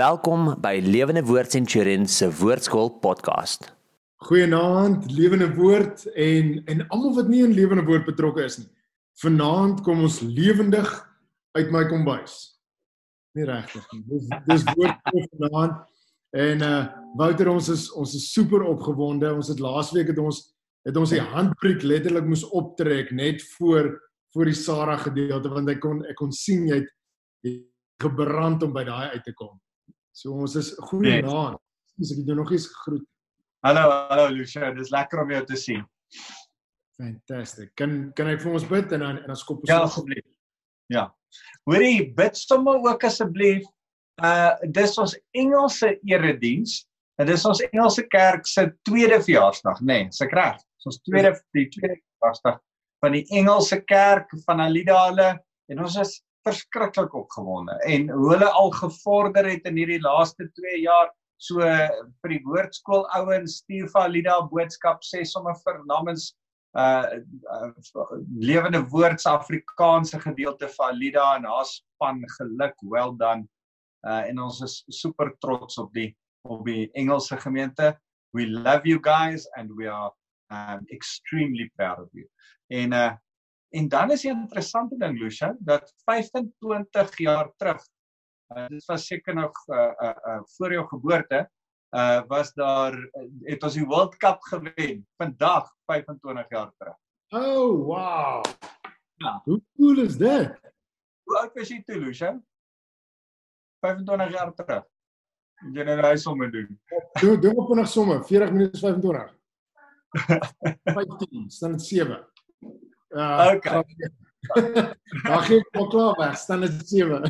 [0.00, 3.66] Welkom by Lewende Woord Centurion se Woordskool podcast.
[4.24, 8.68] Goeienaand, Lewende Woord en en almal wat nie in Lewende Woord betrokke is nie.
[9.20, 10.88] Vanaand kom ons lewendig
[11.58, 12.38] uit my kombuis.
[13.36, 14.02] Nie regtig nie.
[14.08, 15.78] Dis dis woord vanaand
[16.48, 16.82] en uh
[17.20, 19.34] Wouter ons is ons is super opgewonde.
[19.36, 20.44] Ons het laasweek het ons
[20.88, 23.98] het ons die handbriek letterlik moes optrek net voor
[24.32, 27.58] voor die Sarah gedeelte want ek kon ek kon sien jy het
[28.00, 29.58] gebrand om by daai uit te kom.
[30.12, 31.26] So ons is goeie yes.
[31.26, 31.56] naam.
[32.00, 33.06] Dis ek het jou nog eens gegroet.
[33.66, 35.82] Hallo, hallo Lucia, dis lekker om jou te sien.
[37.00, 37.70] Fantasties.
[37.78, 40.24] Kan kan ek vir ons bid en dan en dan skop ons Ja, asseblief.
[40.92, 41.08] Ja.
[41.68, 43.66] Hoorie, bid sommer ook asseblief.
[44.20, 46.80] Uh dis ons Engelse erediens.
[47.20, 50.02] En dis ons Engelse kerk se tweede verjaarsdag, nê?
[50.06, 50.56] Nee, se reg.
[50.88, 52.60] Ons tweede die tweede verjaarsdag
[53.00, 55.30] van die Engelse kerk van Alida hulle
[55.70, 57.76] en ons is verskriklik opgewonde.
[57.86, 63.06] En hoe hulle al gevorder het in hierdie laaste 2 jaar so vir die woordskool
[63.16, 66.34] ouens stuur vir Alida boodskap sê sommer vir namens
[66.76, 67.06] uh,
[67.54, 67.70] uh
[68.40, 73.48] lewende woord se Afrikaanse gedeelte vir Alida en haar span geluk well done.
[74.06, 76.12] Uh en ons is super trots op die
[76.48, 77.96] op die Engelse gemeente.
[78.36, 80.12] We love you guys and we are
[80.50, 82.28] um extremely proud of you.
[82.68, 83.12] En uh
[83.70, 87.82] En dan is die interessante ding Lucia dat 25 jaar terug
[88.56, 91.50] uh, dit was seker nog uh, uh, uh, voor jou geboorte
[91.90, 92.94] uh was daar
[93.42, 96.96] het ons die World Cup gewen vandag 25 jaar terug.
[97.28, 98.44] Oh wow.
[99.14, 99.40] Ja.
[99.44, 100.60] Hoe cool is dit?
[101.22, 102.42] Hoe oud was jy toe Lucia?
[103.80, 104.86] 25 jaar terug.
[105.72, 106.78] Jy nou hy sommer doen.
[107.20, 109.34] Doen doen op 'n somme 40 minute 25.
[110.84, 112.29] 15 staan dit 7.
[113.10, 113.56] Ja.
[113.56, 113.84] Okay.
[115.26, 117.22] Mag ek maar klaar dan is dit 7.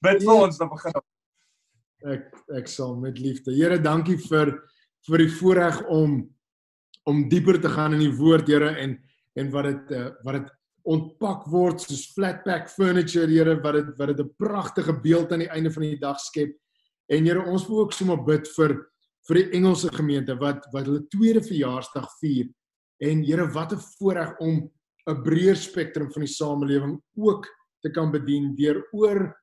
[0.00, 0.92] Bid vir ons dan begin.
[2.08, 2.22] Ek
[2.56, 3.52] ek sal met liefde.
[3.52, 4.54] Here, dankie vir
[5.08, 6.22] vir die voorreg om
[7.08, 8.98] om dieper te gaan in die woord, Here, en
[9.38, 10.48] en wat dit uh, wat dit
[10.90, 15.44] ontpak word soos flat pack furniture, Here, wat dit wat dit 'n pragtige beeld aan
[15.44, 16.56] die einde van die dag skep.
[17.08, 18.89] En Here, ons wil ook sommer bid vir
[19.30, 22.48] vir die Engelse gemeente wat wat hulle tweede verjaarsdag vier.
[23.00, 24.70] En Here, wat 'n voorreg om
[25.08, 27.46] 'n breër spektrum van die samelewing ook
[27.82, 29.36] te kan bedien deur oor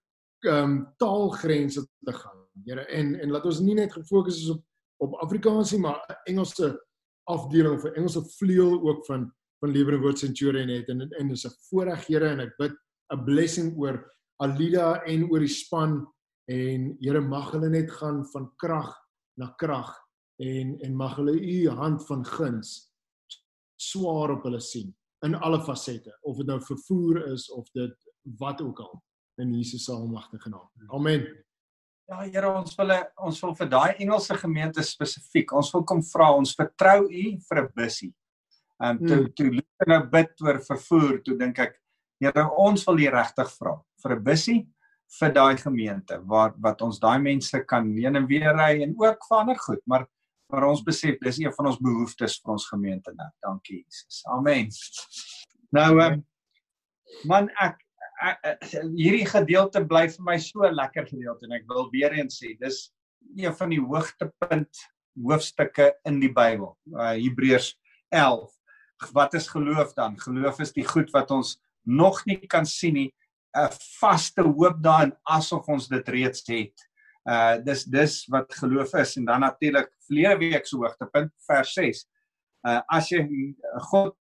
[0.45, 2.45] ehm um, taalgrense te gaan.
[2.65, 4.63] Here, en en laat ons nie net gefokus is op
[4.99, 6.83] op Afrikaans nie, maar 'n Engelse
[7.29, 11.55] afdeling 'n Engelse vleuel ook van van Lewende Woord Centurion het en en dis 'n
[11.69, 12.73] voorreg Here en ek bid
[13.13, 14.03] 'n blessing oor
[14.43, 16.05] Alida en oor die span
[16.45, 19.06] en Here mag hulle net gaan van krag
[19.37, 19.93] na krag
[20.41, 22.91] en en mag hulle u hand van guns
[23.77, 24.93] swaar op hulle sien
[25.25, 27.95] in alle fasette of dit nou vervoer is of dit
[28.37, 29.03] wat ook al
[29.41, 30.69] in Jesus se almagtige naam.
[30.87, 31.27] Amen.
[32.07, 36.31] Ja Here, ons wil ons wil vir daai Engelse gemeente spesifiek, ons wil kom vra,
[36.33, 38.13] ons vertrou u vir 'n bussie.
[38.79, 39.33] Um, toe mm.
[39.33, 41.75] toe loop nou bid oor vervoer, toe dink ek
[42.17, 44.59] Here, ons wil hier regtig vra vir 'n bussie
[45.19, 49.27] vir daai gemeente waar wat ons daai mense kan heen en weer ry en ook
[49.29, 49.81] vir ander goed.
[49.85, 50.07] Maar
[50.47, 53.27] maar ons besef dis een van ons behoeftes vir ons gemeente nou.
[53.43, 54.21] Dankie Jesus.
[54.31, 54.69] Amen.
[55.75, 56.21] Nou um,
[57.27, 57.81] man ek,
[58.23, 62.39] ek, ek hierdie gedeelte bly vir my so lekker gedeelte en ek wil weer eens
[62.39, 62.85] sê dis
[63.35, 64.85] een van die hoogtepunt
[65.19, 67.73] hoofstukke in die Bybel uh, Hebreërs
[68.15, 70.15] 11 wat is geloof dan?
[70.19, 73.09] Geloof is die goed wat ons nog nie kan sien nie
[73.55, 76.87] 'n vaste hoop daarin asof ons dit reeds het.
[77.27, 82.05] Uh dis dis wat geloof is en dan natuurlik verlede week se hoogtepunt vers 6.
[82.67, 83.23] Uh as jy
[83.91, 84.15] God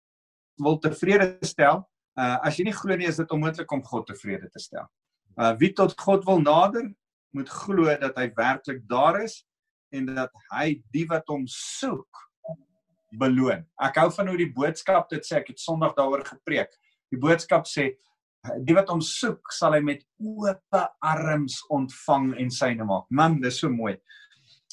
[0.57, 1.83] wil tevrede stel,
[2.17, 4.87] uh as jy nie glo nie is dit onmoontlik om God tevrede te stel.
[5.37, 6.93] Uh wie tot God wil nader,
[7.35, 9.43] moet glo dat hy werklik daar is
[9.93, 12.23] en dat hy die wat hom soek
[13.19, 13.63] beloon.
[13.79, 16.73] Ek hou van hoe die boodskap dit sê, ek het Sondag daaroor gepreek.
[17.13, 17.93] Die boodskap sê
[18.65, 23.07] die wat hom soek sal hy met oop arms ontvang en syne maak.
[23.09, 23.95] Man, dis so mooi.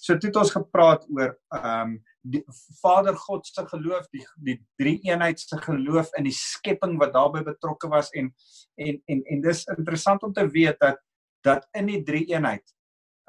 [0.03, 2.43] So toe het ons gepraat oor ehm um, die
[2.79, 7.43] Vader God se geloof, die die drie eenheid se geloof in die skepping wat daarbey
[7.47, 8.31] betrokke was en
[8.79, 11.01] en en en dis interessant om te weet dat
[11.43, 12.63] dat in die drie eenheid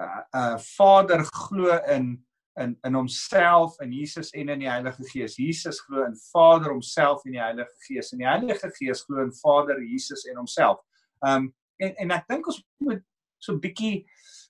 [0.01, 2.13] uh uh Vader glo in
[2.55, 5.37] in in homself en Jesus en in die Heilige Gees.
[5.37, 8.11] Jesus glo in Vader homself en die Heilige Gees.
[8.13, 10.81] En die Heilige Gees glo in Vader, Jesus en homself.
[11.25, 13.01] Um en en ek dink ons moet
[13.41, 14.05] so 'n bietjie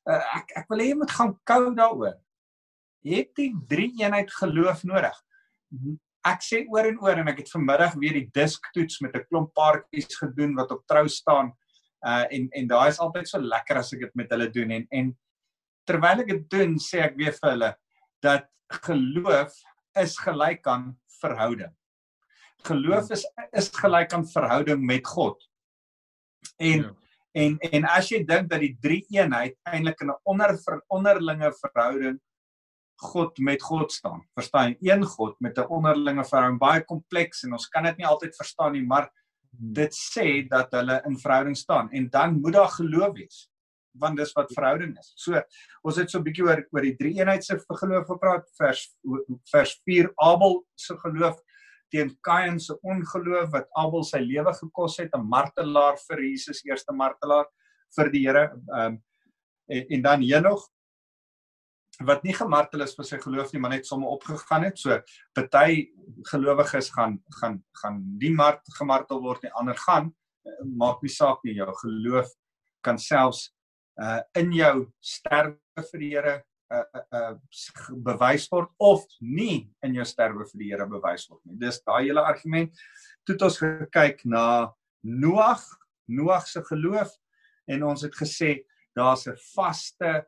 [0.09, 2.17] uh, ek ek wil hê jy moet gaan kou daaroor.
[3.03, 5.15] Het die drie eenheid geloof nodig.
[6.27, 9.27] Ek sê oor en oor en ek het vanmiddag weer die disk toets met 'n
[9.29, 11.53] klomp paartjies gedoen wat op trou staan.
[12.03, 14.87] Uh en en daai is altyd so lekker as ek dit met hulle doen en
[14.91, 15.15] en
[15.87, 17.71] terwyl ek dit doen, sê ek weer vir hulle
[18.23, 18.47] dat
[18.81, 19.55] geloof
[19.99, 21.71] is gelyk aan verhouding.
[22.63, 25.49] Geloof is is gelyk aan verhouding met God.
[26.57, 26.93] En ja.
[27.31, 30.55] en en as jy dink dat die drie eenheid eintlik in 'n onder
[30.87, 32.21] onderlinge verhouding
[33.03, 34.27] God met God staan.
[34.33, 34.75] Verstaan?
[34.79, 38.71] Een God met 'n onderlinge verhouding baie kompleks en ons kan dit nie altyd verstaan
[38.71, 39.73] nie, maar hmm.
[39.73, 43.52] dit sê dat hulle in verhouding staan en dan moet daar geloof wees
[43.99, 45.13] want dis wat verhouding is.
[45.15, 45.41] So
[45.83, 48.95] ons het so 'n bietjie oor oor die drie eenheid se geloof gepraat vers
[49.51, 51.39] vers 4 Abel se geloof
[51.91, 56.93] teen Kain se ongeloof wat Abel sy lewe gekos het 'n martelaar vir Jesus eerste
[56.93, 57.45] martelaar
[57.95, 59.01] vir die Here um,
[59.69, 60.67] en, en dan Henog
[62.01, 64.97] wat nie gemartel is vir sy geloof nie maar net sommer opgegaan het so
[65.35, 65.89] party
[66.31, 70.13] gelowiges gaan gaan gaan die mart gemartel word en ander gaan
[70.65, 72.31] maak nie saak nie jou geloof
[72.83, 73.51] kan selfs
[74.01, 76.35] uh in jou sterwe vir die Here
[76.73, 77.33] uh uh
[78.05, 81.57] bewys word of nie in jou sterwe vir die Here bewys word nie.
[81.61, 82.73] Dis daai hele argument.
[83.25, 84.45] Toe het ons gekyk na
[85.03, 85.63] Noag,
[86.07, 87.11] Noag se geloof
[87.67, 88.63] en ons het gesê
[88.95, 90.25] daar's 'n vaste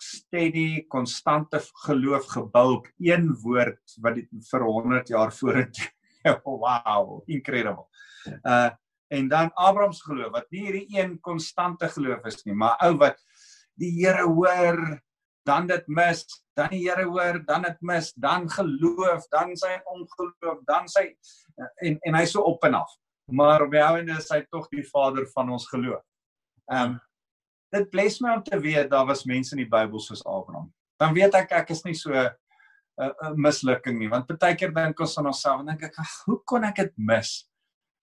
[0.00, 5.90] steady konstante geloof gebou op een woord wat die, vir 100 jaar vorentoe.
[6.44, 7.88] wow, incredible.
[8.44, 8.70] Uh
[9.10, 12.94] en dan Abraham se geloof wat nie hierdie een konstante geloof is nie, maar ou
[13.00, 13.18] wat
[13.80, 15.00] die Here hoor,
[15.48, 16.24] dan dit mis,
[16.58, 21.08] dan die Here hoor, dan dit mis, dan geloof, dan sy ongeloof, dan sy
[21.84, 22.92] en en hy so op en af.
[23.30, 26.04] Maar op die einde is hy tog die vader van ons geloof.
[26.70, 26.98] Ehm um,
[27.70, 30.72] dit bless my om te weet daar was mense in die Bybel soos Abraham.
[30.98, 34.74] Dan weet ek ek is nie so 'n uh, uh, mislukking nie, want baie keer
[34.74, 35.94] dink ons aan onsself en dink ek,
[36.26, 37.49] hoe kon ek dit mis?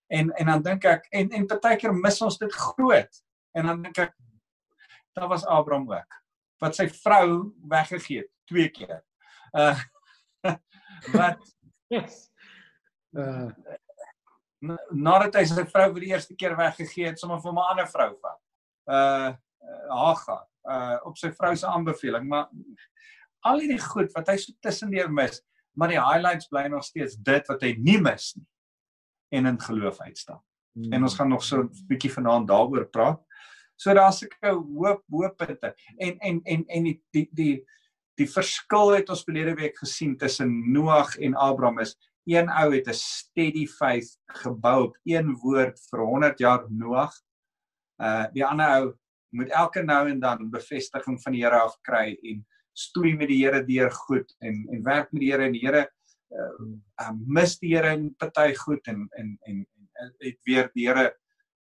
[0.07, 3.19] En en dan dink ek en en partykeer mis ons dit groot.
[3.57, 4.15] En dan dink ek
[5.17, 6.17] daar was Abraham ook
[6.61, 9.03] wat sy vrou weggegee het twee keer.
[9.51, 9.75] Uh
[11.17, 11.41] wat
[11.91, 12.27] yes.
[13.17, 13.51] uh
[14.89, 18.11] nadat hy sy vrou vir die eerste keer weggegee het, sommer vir 'n ander vrou
[18.21, 18.37] van.
[18.87, 19.31] Uh
[19.91, 22.47] Hagar uh op sy vrou se aanbeveling, maar
[23.45, 25.41] al hierdie goed wat hy so tussendeur mis,
[25.75, 28.47] maar die highlights bly nog steeds dit wat hy nie mis nie
[29.29, 30.43] en in geloof uitstaan.
[30.73, 30.91] Hmm.
[30.91, 33.21] En ons gaan nog so 'n bietjie vanaand daaroor praat.
[33.75, 37.65] So daar's 'n hoop hooppunte en en en en die die die
[38.17, 41.95] die verskil het ons verlede week gesien tussen Noag en Abraham is
[42.25, 47.13] een ou het 'n steady faith gebou op een woord vir 100 jaar Noag.
[48.01, 48.93] Uh die ander ou
[49.29, 53.45] moet elke nou en dan bevestiging van die Here af kry en stoei met die
[53.45, 55.91] Here deur goed en en werk met die Here en die Here
[56.31, 59.65] uh, mis die Here in party goed en en en,
[60.01, 61.11] en het weer die Here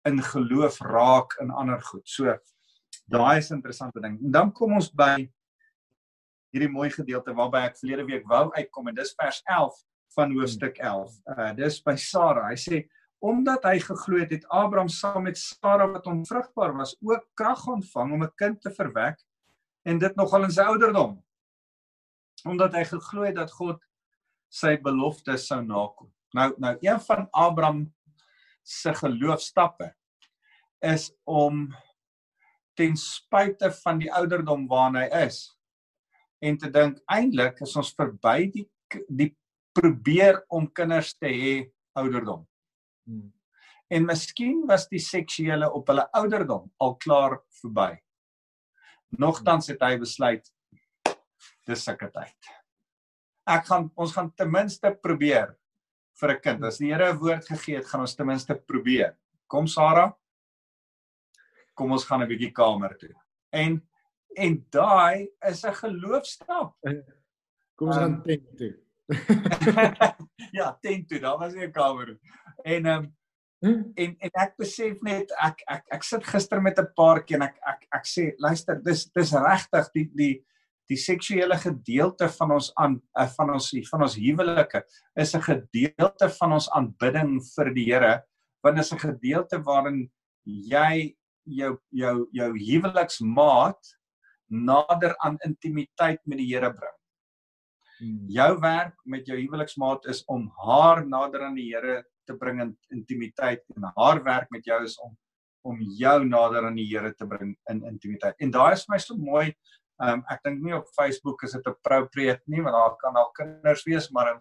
[0.06, 2.08] in geloof raak in ander goed.
[2.10, 2.38] So
[3.08, 4.20] daai is 'n interessante ding.
[4.24, 5.30] En dan kom ons by
[6.52, 9.78] hierdie mooi gedeelte waarby ek verlede week wou uitkom en dis vers 11
[10.16, 11.14] van hoofstuk 11.
[11.38, 12.50] Uh dis by Sara.
[12.50, 12.88] Hy sê
[13.22, 18.14] omdat hy geglo het, het Abraham saam met Sara wat onvrugbaar was, ook krag ontvang
[18.14, 19.20] om 'n kind te verwek
[19.86, 21.24] en dit nogal in sy ouderdom.
[22.46, 23.80] Omdat hy geglo het dat God
[24.52, 26.10] sy beloftes sou nakom.
[26.36, 27.86] Nou nou een van Abraham
[28.64, 29.92] se geloofstappe
[30.92, 31.68] is om
[32.78, 35.42] ten spyte van die ouderdom waarna hy is
[36.42, 38.68] en te dink eintlik is ons verby die
[39.08, 39.30] die
[39.78, 41.54] probeer om kinders te hê
[41.96, 42.42] ouderdom.
[43.08, 43.30] Hmm.
[43.88, 47.94] En miskien was die seksuele op hulle ouderdom al klaar verby.
[49.16, 50.52] Nogtans het hy besluit
[51.68, 52.52] dis sulke tyd
[53.48, 55.56] ek gaan ons gaan ten minste probeer
[56.22, 56.64] vir 'n kind.
[56.64, 59.16] As die Here 'n woord gegee het, gaan ons ten minste probeer.
[59.48, 60.14] Kom Sarah.
[61.76, 63.14] Kom ons gaan 'n bietjie kamer toe.
[63.52, 63.82] En
[64.38, 66.76] en daai is 'n geloofstap.
[67.76, 68.76] Kom ons gaan um, tent toe.
[70.58, 71.20] ja, tent toe.
[71.20, 72.20] Daar was nie 'n kamer.
[72.64, 73.14] En ehm um,
[73.62, 77.58] en en ek besef net ek ek ek sit gister met 'n paartjie en ek
[77.62, 80.36] ek ek sê luister dis dis regtig die die
[80.92, 84.84] die seksuele gedeelte van ons aan eh, van ons van ons huwelike
[85.24, 88.14] is 'n gedeelte van ons aanbidding vir die Here
[88.64, 90.10] want dit is 'n gedeelte waarin
[90.46, 93.98] jy jou jou jou huweliksmaat
[94.52, 96.98] nader aan intimiteit met die Here bring.
[98.00, 98.28] Hmm.
[98.28, 102.78] Jou werk met jou huweliksmaat is om haar nader aan die Here te bring in
[102.92, 105.18] intimiteit en haar werk met jou is om
[105.64, 108.36] om jou nader aan die Here te bring in intimiteit.
[108.42, 109.54] En daai is vir my so mooi
[110.02, 113.86] um, ek dink nie op Facebook is dit appropriate nie want daar kan al kinders
[113.86, 114.34] wees maar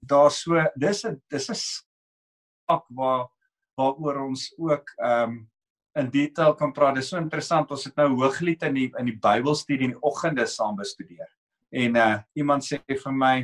[0.00, 3.28] daar so dis 'n dis 'n sak waar
[3.76, 5.50] waaroor ons ook ehm um,
[5.98, 6.94] in detail kan praat.
[6.94, 7.70] Dit is so interessant.
[7.74, 11.28] Ons het nou Hooglied in die in die Bybelstudie in die oggende saam bestudeer.
[11.74, 13.34] En uh iemand sê vir my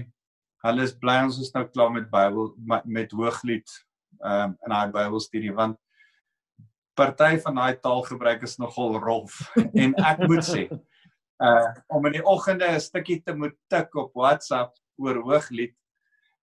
[0.64, 2.54] hulle is bly ons is nou klaar met Bybel
[2.85, 3.71] met Hooglied
[4.25, 5.78] um in daai Bybelstudie want
[6.96, 9.38] party van daai taalgebruik is nogal rof
[9.82, 10.66] en ek moet sê
[11.44, 15.74] uh om in die oggende 'n stukkie te moet tik op WhatsApp oor Hooglied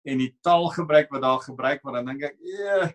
[0.05, 2.89] en die taalgebruik wat daar gebruik word dan dink ek yeah,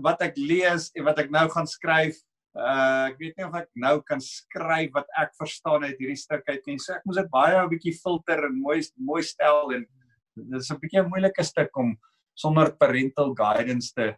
[0.00, 2.22] wat ek lees en wat ek nou gaan skryf
[2.54, 6.46] Uh ek weet nie of ek nou kan skryf wat ek verstaan uit hierdie stuk
[6.46, 6.78] uit nie.
[6.78, 10.70] So ek moet dit baie 'n bietjie filter en mooi mooi stel en dit is
[10.70, 11.98] 'n bietjie 'n moeilike stuk om
[12.38, 14.14] sonder parental guidance te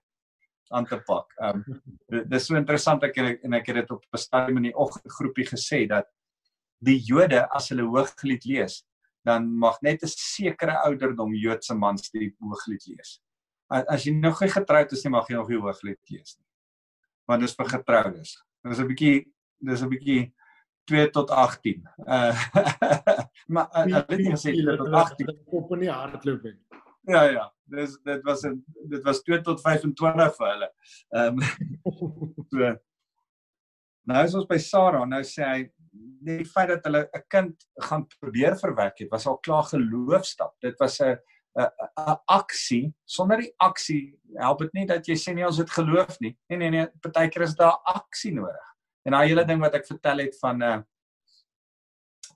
[0.71, 1.33] aan te pak.
[1.41, 1.65] Um
[2.09, 4.77] dit is so interessant ek ek, en ek het dit op 'n stadium in die
[4.77, 6.07] oggendgroepie gesê dat
[6.79, 8.85] die Jode as hulle Hooglied lees,
[9.25, 13.21] dan mag net 'n sekere ouderdom Joodse mans die Hooglied lees.
[13.69, 16.47] As jy nog nie getroud is nie, mag jy nog nie Hooglied lees nie
[17.27, 18.35] want dis vir getroudes.
[18.67, 19.15] Dis 'n bietjie
[19.61, 20.33] dis 'n bietjie
[20.87, 21.83] 2 tot 18.
[22.07, 22.35] Uh
[23.53, 26.57] maar uh, ek weet nie 2 tot 18 op in die hardloop nie.
[27.07, 30.71] Ja ja, dis dit was 'n dit was 2 tot 25 vir hulle.
[31.15, 32.77] Ehm um, so
[34.07, 35.63] Nou is ons by Sarah, nou sê hy
[36.27, 40.55] die feit dat hulle 'n kind gaan probeer verwek het, was al klaar geloofstap.
[40.63, 41.19] Dit was 'n
[41.57, 46.21] 'n aksie sonder die aksie help dit nie dat jy sê nie ons het geloof
[46.21, 46.37] nie.
[46.49, 48.67] Nee nee nee, partykeer is daar aksie nodig.
[49.05, 50.83] En daai hele ding wat ek vertel het van 'n uh,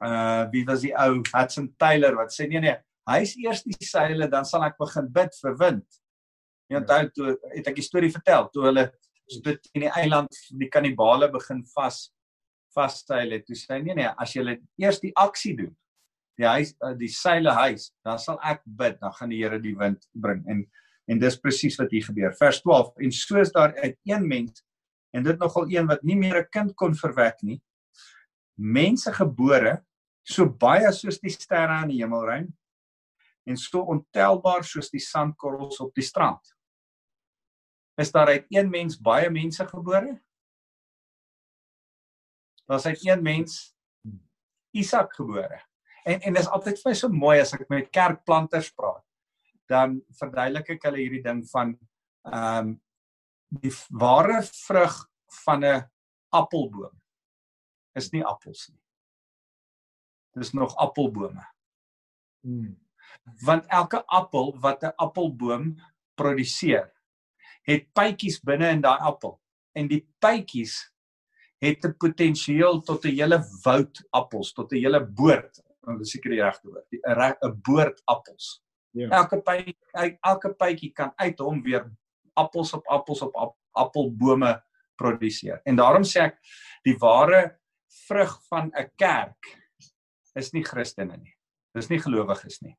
[0.03, 2.77] uh wie was die ou Hudson Taylor wat sê nee nee,
[3.11, 6.01] hy's eers die seile dan sal ek begin bid vir wind.
[6.71, 8.91] Jy onthou toe het ek die storie vertel toe hulle
[9.45, 12.09] dit in die eiland die kannibale begin vas
[12.75, 13.47] vasstyl het.
[13.47, 15.75] Toe sê hy nee nee, as jy eers die aksie doen
[16.41, 19.77] die huis eh, die seile huis, dan sal ek bid, dan gaan die Here die
[19.79, 20.45] wind bring.
[20.49, 20.65] En
[21.11, 22.31] en dis presies wat hier gebeur.
[22.39, 24.61] Vers 12 en soos daar uit een mens
[25.11, 27.59] en dit nogal een wat nie meer 'n kind kon verwek nie.
[28.55, 29.81] Mense gebore
[30.23, 32.47] so baie soos die sterre aan die hemelruim
[33.51, 36.55] en so ontelbaar soos die sandkorrels op die strand.
[38.01, 40.15] Is daar uit een mens baie mense gebore?
[42.71, 43.75] Daar's uit een mens
[44.71, 45.61] Isak gebore.
[46.05, 49.05] En en dis altyd vir my so mooi as ek met kerkplanters praat.
[49.69, 51.75] Dan verduidelik ek hulle hierdie ding van
[52.31, 52.79] ehm um,
[53.51, 54.95] die ware vrug
[55.45, 55.91] van 'n
[56.31, 56.95] appelboom
[57.99, 58.83] is nie appels nie.
[60.39, 61.43] Dis nog appelbome.
[62.47, 62.77] Hmm.
[63.45, 65.77] Want elke appel wat 'n appelboom
[66.15, 66.93] produseer,
[67.63, 69.41] het pytjies binne in daai appel
[69.73, 70.93] en die pytjies
[71.61, 76.35] het 'n potensiaal tot 'n hele woud appels, tot 'n hele boord dan is seker
[76.35, 77.45] die regte woord.
[77.45, 78.61] 'n boord appels.
[78.91, 79.09] Ja.
[79.09, 79.77] Elke pyp
[80.21, 81.87] elke pypie kan uit hom weer
[82.35, 84.63] appels op appels op ap, appelbome
[84.99, 85.61] produseer.
[85.65, 86.39] En daarom sê ek
[86.83, 87.59] die ware
[88.07, 89.59] vrug van 'n kerk
[90.35, 91.35] is nie Christene nie.
[91.75, 92.77] Dis nie gelowiges nie.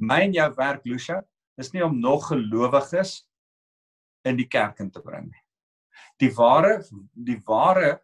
[0.00, 1.20] My en jou werk Lucia
[1.60, 3.26] is nie om nog gelowiges
[4.24, 5.42] in die kerk in te bring nie.
[6.20, 6.78] Die ware
[7.12, 8.00] die ware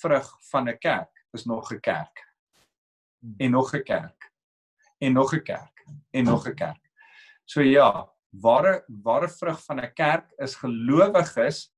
[0.00, 2.26] vrug van 'n kerk is nog 'n kerk
[3.38, 4.32] en nog 'n kerk
[5.00, 6.90] en nog 'n kerk en nog 'n kerk.
[7.44, 11.72] So ja, ware ware vrug van 'n kerk is gelowiges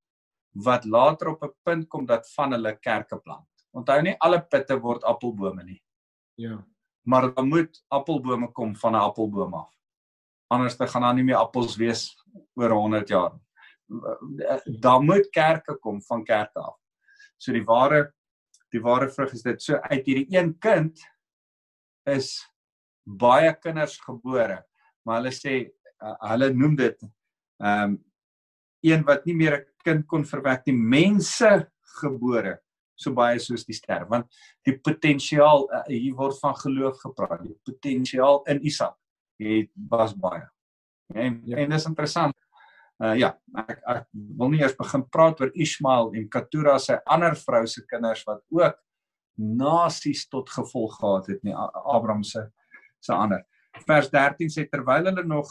[0.52, 3.48] wat later op 'n punt kom dat van hulle kerke plant.
[3.70, 5.82] Onthou nie alle pitte word appelbome nie.
[6.34, 6.71] Ja.
[7.02, 9.70] Maar dan moet appelbome kom van 'n appelboom af.
[10.46, 13.32] Anders dan gaan daar nie meer appels wees oor 100 jaar.
[14.64, 16.78] Daar moet kerke kom van kerke af.
[17.36, 18.12] So die ware
[18.72, 21.00] die ware vrug is dit so uit hierdie een kind
[22.08, 22.32] is
[23.02, 24.62] baie kinders gebore,
[25.04, 25.58] maar hulle sê
[26.02, 28.00] uh, hulle noem dit ehm um,
[28.82, 31.50] een wat nie meer 'n kind kon verwek nie, mense
[32.00, 32.56] gebore
[33.02, 34.30] so baie soos die ster want
[34.66, 38.96] die potensiaal uh, hier word van geloof gepraat die potensiaal in Isak
[39.42, 40.46] het was baie
[41.14, 41.58] en ja.
[41.64, 42.36] en dis interessant
[43.02, 43.34] uh, ja
[43.66, 47.84] ek, ek wil nie eers begin praat oor Ismael en Ketura se ander vrou se
[47.90, 48.80] kinders wat ook
[49.42, 52.46] nasies tot gevolg gehad het nie Abraham se
[53.02, 53.42] se ander.
[53.86, 55.50] Vers 13 sê terwyl hulle nog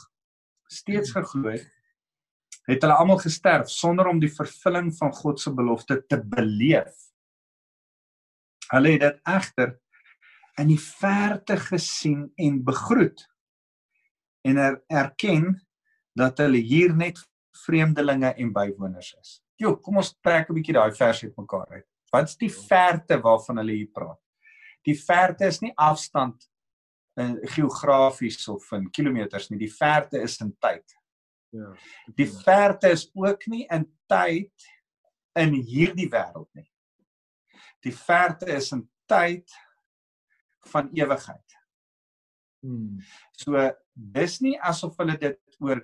[0.71, 1.67] steeds geglo het,
[2.69, 6.93] het hulle almal gesterf sonder om die vervulling van God se belofte te beleef.
[8.71, 9.75] Hulle het dit egter
[10.59, 13.25] in die verte gesien en begroet
[14.47, 15.53] en er, erken
[16.17, 17.19] dat hulle hier net
[17.65, 19.39] vreemdelinge en bywoners is.
[19.59, 21.87] Jo, kom ons trek 'n bietjie daai vers uit mekaar uit.
[22.11, 24.19] Wat is die verte waarvan hulle hier praat?
[24.83, 26.49] Die verte is nie afstand
[27.19, 30.97] in geografies of in kilometers nie, die verte is in tyd.
[31.51, 31.73] Ja.
[32.15, 34.67] Die verte is ook nie in tyd
[35.35, 36.70] in hierdie wêreld nie.
[37.83, 39.49] Die verte is 'n tyd
[40.71, 41.57] van ewigheid.
[42.61, 42.99] Hmm.
[43.31, 45.81] So dis nie asof hulle dit oor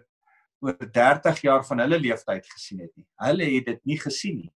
[0.62, 3.06] oor 30 jaar van hulle lewenstyd gesien het nie.
[3.22, 4.54] Hulle het dit nie gesien nie.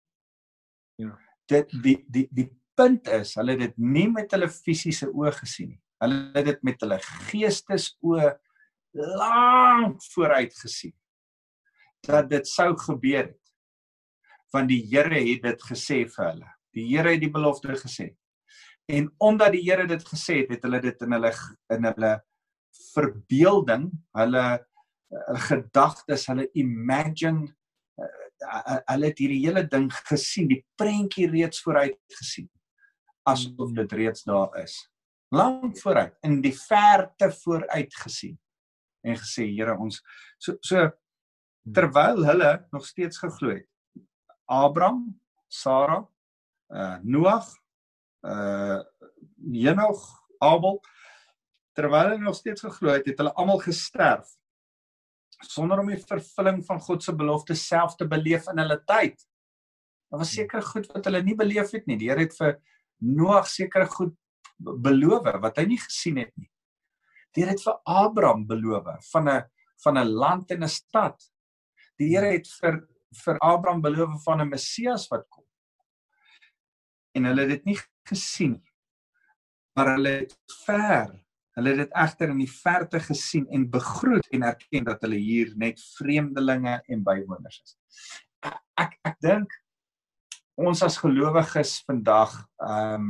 [1.03, 1.15] Ja.
[1.47, 5.73] Dit die die die punt is, hulle het dit nie met hulle fisiese oë gesien
[5.73, 5.81] nie.
[5.99, 8.29] Hulle het dit met hulle geestesoë
[9.19, 10.95] lank vooruit gesien
[12.07, 13.51] dat dit sou gebeur het.
[14.53, 16.53] Want die Here het dit gesê vir hulle.
[16.75, 18.11] Die Here het die belofte gesê.
[18.89, 21.31] En omdat die Here dit gesê het, het hulle dit in hulle
[21.75, 22.13] in hulle
[22.93, 27.49] verbeelding, hulle uh, gedagtes, hulle imagine
[27.99, 32.49] uh, hulle het hierdie hele ding gesien, die prentjie reeds vooruit gesien
[33.29, 34.77] asof dit reeds daar is.
[35.35, 38.37] Lank vooruit, in die verte vooruit gesien
[39.05, 40.01] en gesê Here ons
[40.41, 40.89] so so
[41.63, 43.67] terwyl hulle nog steeds geglo het.
[44.49, 45.05] Abraham,
[45.47, 46.01] Sara,
[46.69, 47.47] uh Noag,
[48.23, 48.81] uh
[49.51, 50.03] Henog,
[50.39, 50.79] Abel
[51.73, 54.27] terwyl hulle nog steeds geglo het, het hulle almal gesterf
[55.47, 59.15] sonder om die vervulling van God se belofte self te beleef in hulle tyd.
[60.11, 61.97] Daar was sekere goed wat hulle nie beleef het nie.
[61.99, 62.57] Die Here het vir
[62.99, 64.15] Noag sekere goed
[64.59, 66.49] beloof wat hy nie gesien het nie.
[67.31, 69.43] Die Here het vir Abraham beloof van 'n
[69.83, 71.15] van 'n land en 'n stad.
[71.97, 72.87] Die Here het vir
[73.23, 75.45] vir Abraham beloof van 'n Messias wat kom.
[77.17, 78.75] En hulle het dit nie gesien nie.
[79.77, 81.17] Maar hulle het ver
[81.59, 85.49] Hulle het dit egter in die verte gesien en begroet en erken dat hulle hier
[85.59, 87.73] net vreemdelinge en bywoners is.
[88.79, 89.55] Ek ek, dink
[90.59, 93.09] ons as gelowiges vandag ehm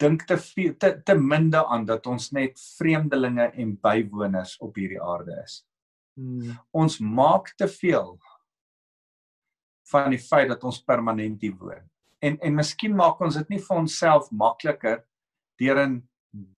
[0.00, 0.36] dink te
[0.80, 5.58] te te minder aan dat ons net vreemdelinge en bywoners op hierdie aarde is.
[6.16, 6.54] Hmm.
[6.72, 8.14] Ons maak te veel
[9.92, 11.89] van die feit dat ons permanent hier woon.
[12.20, 15.02] En en miskien maak ons dit nie vir onsself makliker
[15.60, 15.96] deur in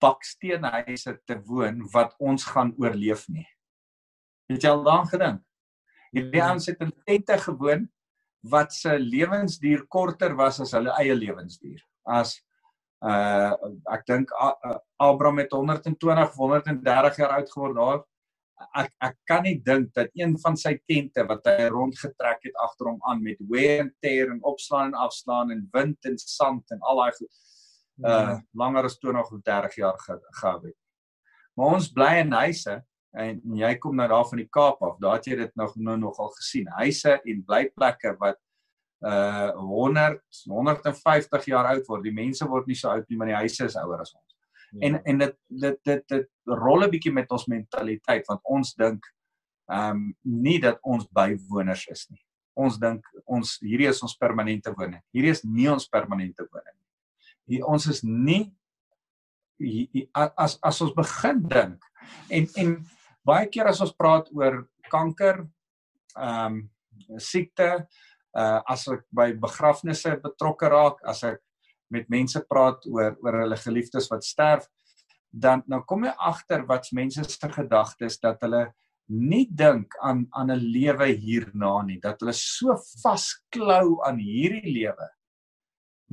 [0.03, 3.47] baksteenhuise te woon wat ons gaan oorleef nie.
[4.51, 5.41] Het jy al daaraan gedink?
[6.13, 6.49] Hierdie hmm.
[6.49, 7.87] ouens het in tente gewoon
[8.53, 11.79] wat se lewensduur korter was as hulle eie lewensduur.
[12.03, 12.37] As
[13.03, 13.55] uh
[13.91, 14.31] ek dink
[15.01, 18.03] Abraham het 120 130 jaar oud geword daar.
[18.79, 22.91] Ek ek kan nie dink dat een van sy tente wat hy rondgetrek het agter
[22.91, 26.81] hom aan met wear and tear en opslaan en afslaan en wind en sand en
[26.81, 27.27] al daai
[28.03, 30.77] uh langer as 20 of 30 jaar gehou het.
[31.55, 32.79] Maar ons bly in huise
[33.13, 35.97] en jy kom nou daar van die Kaap af, daar het jy dit nog nou
[36.01, 36.67] nogal gesien.
[36.79, 38.39] Huise en blyplekke wat
[39.03, 42.03] uh 100 150 jaar oud word.
[42.03, 44.37] Die mense word nie so oud nie, maar die huise is ouer as ons.
[44.73, 44.87] Ja.
[44.87, 49.05] En en dit dit dit dit rol 'n bietjie met ons mentaliteit want ons dink
[49.71, 52.23] ehm um, nie dat ons bywoners is nie.
[52.53, 55.01] Ons dink ons hierdie is ons permanente woning.
[55.13, 56.77] Hierdie is nie ons permanente woning
[57.47, 58.47] hier, ons is nie
[59.59, 61.83] hier, as as ons begin dink
[62.33, 62.75] en en
[63.27, 66.61] baie keer as ons praat oor kanker ehm um,
[67.17, 67.69] siekte
[68.37, 71.41] uh as ek by begrafnisse betrokke raak as ek
[71.93, 74.69] met mense praat oor oor hulle geliefdes wat sterf
[75.45, 78.65] dan dan kom jy agter wat mense se gedagtes dat hulle
[79.07, 85.09] nie dink aan aan 'n lewe hierna nie dat hulle so vasklou aan hierdie lewe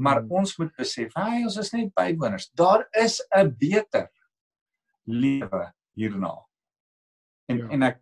[0.00, 0.30] Maar hmm.
[0.40, 2.48] ons moet besef, hy ons is net bywoners.
[2.56, 4.08] Daar is 'n beter
[5.04, 6.34] lewe hierna.
[7.50, 7.68] En ja.
[7.68, 7.98] en ek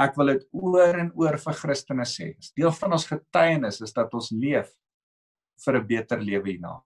[0.00, 2.32] ek wil dit oor en oor vir Christene sê.
[2.56, 4.70] Deel van ons getuienis is dat ons leef
[5.64, 6.80] vir 'n beter lewe hierna.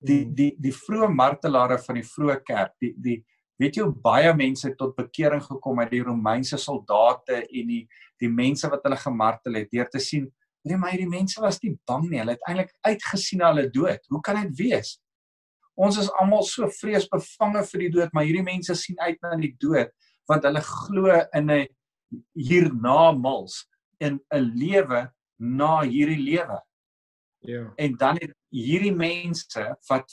[0.00, 0.34] Die hmm.
[0.34, 3.18] die die vroeë martelare van die vroeë kerk, die die
[3.56, 7.86] weet jy baie mense tot bekering gekom het, die Romeinse soldate en die
[8.20, 10.28] die mense wat hulle gemartel het, deur te sien
[10.66, 12.18] Nee, maar hierdie mense was nie bang nie.
[12.18, 14.02] Hulle het eintlik uitgesien na hulle dood.
[14.10, 14.96] Hoe kan dit wees?
[15.78, 19.54] Ons is almal so vreesbevange vir die dood, maar hierdie mense sien uit na die
[19.62, 19.94] dood
[20.26, 21.68] want hulle glo in 'n
[22.34, 23.68] hiernamaals,
[24.02, 25.04] in 'n lewe
[25.38, 26.58] na hierdie lewe.
[27.46, 27.72] Ja.
[27.76, 30.12] En dan het hierdie mense wat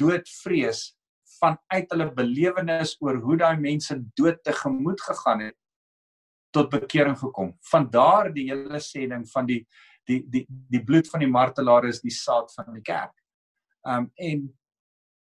[0.00, 0.94] dood vrees
[1.40, 5.58] vanuit hulle belewenis oor hoe daai mense dood tegemoet gegaan het
[6.54, 7.50] tot bekering gekom.
[7.70, 9.64] Van daar die hele sêding van die
[10.08, 13.14] die die die bloed van die martelaar is die saad van die kerk.
[13.88, 14.46] Um en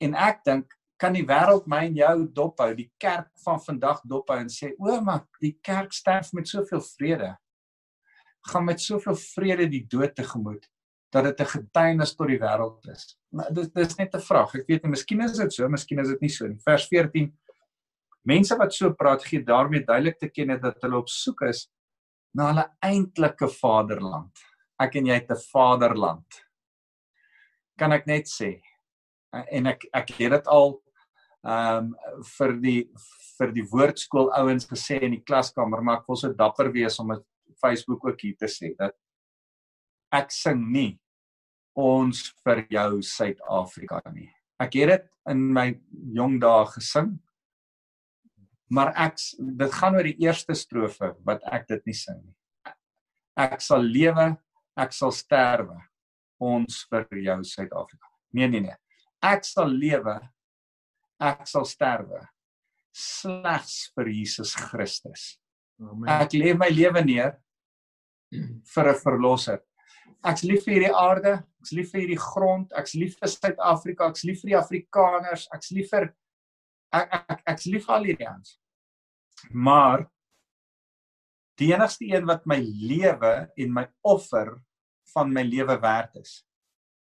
[0.01, 4.37] en ek dink kan die wêreld my en jou dophou, die kerk van vandag dophou
[4.41, 7.31] en sê o, maar die kerk sterf met soveel vrede.
[8.49, 10.69] Gaan met soveel vrede die dood tegemoet
[11.11, 13.19] dat dit 'n getuienis tot die wêreld is.
[13.33, 14.55] Maar dit dis net 'n vraag.
[14.55, 16.59] Ek weet nie, miskien is dit so, miskien is dit nie so nie.
[16.65, 17.33] Vers 14
[18.23, 21.71] Mense wat so praat gee daarmee duidelik te ken dat hulle op soek is
[22.35, 24.31] na hulle eintlike vaderland.
[24.79, 26.27] Ek en jy het 'n vaderland.
[27.81, 28.61] kan ek net sê
[29.33, 30.75] en ek ek het dit al
[31.49, 32.81] ehm um, vir die
[33.39, 37.15] vir die woordskool ouens gesê in die klaskamer maar ek wil so dapper wees om
[37.15, 37.25] dit
[37.63, 38.93] Facebook ook hier te sê dat
[40.13, 41.00] ek sing nie
[41.81, 44.29] ons vir jou Suid-Afrika nie.
[44.61, 45.67] Ek het dit in my
[46.17, 47.15] jong dae gesing.
[48.71, 49.17] Maar ek
[49.61, 52.37] dit gaan oor die eerste strofe wat ek dit nie sing nie.
[53.41, 54.35] Ek sal lewe,
[54.79, 55.79] ek sal sterwe
[56.41, 58.07] ons vir jou Suid-Afrika.
[58.37, 58.77] Nee nee nee.
[59.23, 60.17] Ek sal lewe,
[61.21, 62.23] ek sal sterwe
[62.97, 65.37] slegs vir Jesus Christus.
[65.81, 66.09] Amen.
[66.11, 67.37] Ek leef my lewe neer
[68.31, 69.61] vir 'n verlosser.
[70.27, 74.25] Ek's lief vir hierdie aarde, ek's lief vir hierdie grond, ek's lief vir Suid-Afrika, ek's
[74.29, 76.11] lief vir die Afrikaners, ek's lief vir
[76.93, 78.57] ek ek ek's lief vir al hierdie ons.
[79.53, 80.05] Maar
[81.61, 84.59] die enigste een wat my lewe en my offer
[85.15, 86.41] van my lewe werd is,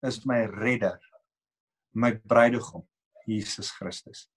[0.04, 1.00] is my redder,
[1.96, 2.86] my bruidegom,
[3.28, 4.28] Jesus Christus.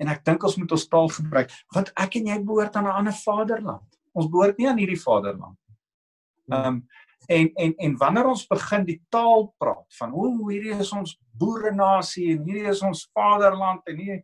[0.00, 2.98] En ek dink ons moet ons taal gebruik, want ek en jy behoort aan 'n
[3.02, 3.88] ander vaderland.
[4.14, 5.58] Ons behoort nie aan hierdie vaderland.
[6.50, 6.84] Ehm um,
[7.26, 12.32] en en en wanneer ons begin die taal praat van hoe hierdie is ons boerenasie
[12.36, 14.22] en hierdie is ons vaderland en hier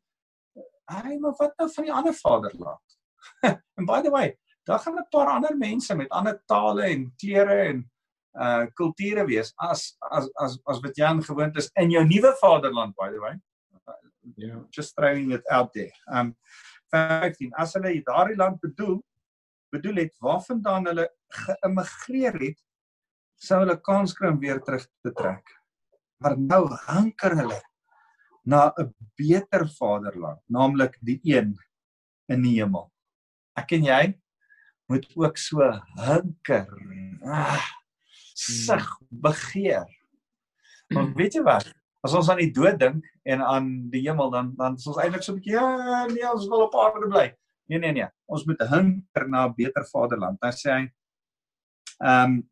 [0.89, 2.99] hy maar wat nou van die ander vaderland?
[3.77, 4.33] and by the way,
[4.65, 7.91] daar gaan 'n paar ander mense met ander tale en kleure en
[8.39, 12.95] uh kulture wees as as as as wat jy gewoond is in jou nuwe vaderland
[12.97, 13.35] by the way.
[14.37, 15.93] Yeah, just throwing it out there.
[16.13, 16.37] Um
[16.93, 19.03] 15 as hulle daardie land bedoel
[19.71, 22.61] bedoel het waarvandaan hulle geïmmigreer het
[23.39, 25.55] sou hulle kans kry om weer terug te trek.
[26.23, 27.61] Maar nou hanker hulle
[28.45, 31.57] na 'n beter vaderland, naamlik die een
[32.29, 32.91] in die hemel.
[33.57, 34.19] Ek en jy
[34.89, 35.61] moet ook so
[36.01, 36.69] hunker.
[37.23, 37.65] Ah,
[38.35, 39.87] sig begeer.
[40.95, 41.69] Want weet jy wat?
[42.05, 45.23] As ons aan die dood dink en aan die hemel dan dan is ons eintlik
[45.23, 47.27] so 'n bietjie ja, nee, ons wil op aarde bly.
[47.69, 50.41] Nee nee nee, ons moet hunker na 'n beter vaderland.
[50.41, 50.85] Dan sê hy
[51.99, 52.51] ehm um,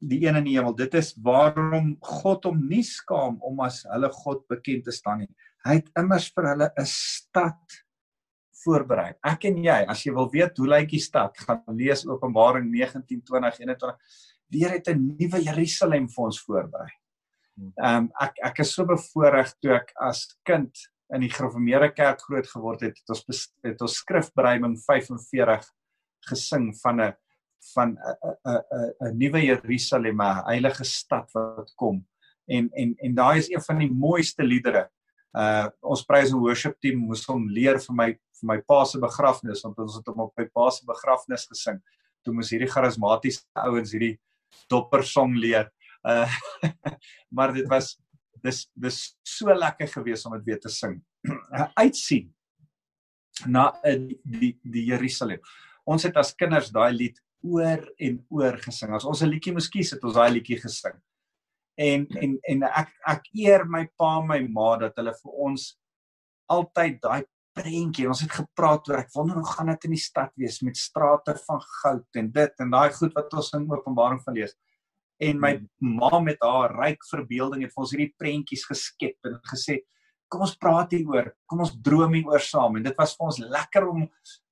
[0.00, 0.74] die een in die hemel.
[0.76, 5.30] Dit is waarom God hom nie skaam om as hulle God bekend te staan nie.
[5.66, 7.80] Hy het immers vir hulle 'n stad
[8.64, 9.14] voorberei.
[9.24, 13.96] Ek en jy, as jy wil weet hoe lyk die stad, gaan lees Openbaring 19:20-21.
[14.50, 16.90] Die Here het 'n nuwe Jerusalem vir ons voorberei.
[17.60, 20.72] Ehm um, ek ek is so bevoorreg toe ek as kind
[21.14, 25.66] in die Gereformeerde Kerk groot geword het, het ons het ons skrifbereiding 45
[26.30, 27.14] gesing van 'n
[27.74, 32.06] van 'n nuwe Jerusalem, 'n heilige stad wat kom.
[32.46, 34.90] En en en daai is een van die mooiste liedere.
[35.32, 38.08] Uh ons praise and worship team moes hom leer vir my
[38.40, 41.80] vir my pa se begrafnis want ons het hom op my pa se begrafnis gesing.
[42.24, 44.18] Toe moes hierdie charismatiese ouens hierdie
[44.68, 45.70] dopper song leer.
[46.02, 46.26] Uh
[47.36, 47.98] maar dit was
[48.42, 50.98] dis dis so lekker geweest om dit weer te sing.
[51.84, 52.32] Uitsien
[53.46, 55.40] na die die, die Jerusalem.
[55.86, 58.94] Ons het as kinders daai lied oor en oor gesing.
[58.94, 60.96] As ons 'n liedjie moes kies, het ons daai liedjie gesing.
[61.78, 65.76] En en en ek ek eer my pa en my ma dat hulle vir ons
[66.50, 67.24] altyd daai
[67.56, 68.08] prentjie.
[68.08, 71.34] Ons het gepraat oor ek wonder hoe gaan dit in die stad wees met strate
[71.46, 74.54] van goud en dit en daai goed wat ons in Openbaring van lees.
[75.20, 75.96] En my hmm.
[76.00, 79.80] ma met haar ryk verbeelding het vir ons hierdie prentjies geskep en gesê
[80.30, 81.32] kom ons praat hieroor.
[81.50, 82.78] Kom ons droom hieroor saam.
[82.78, 84.06] En dit was vir ons lekker om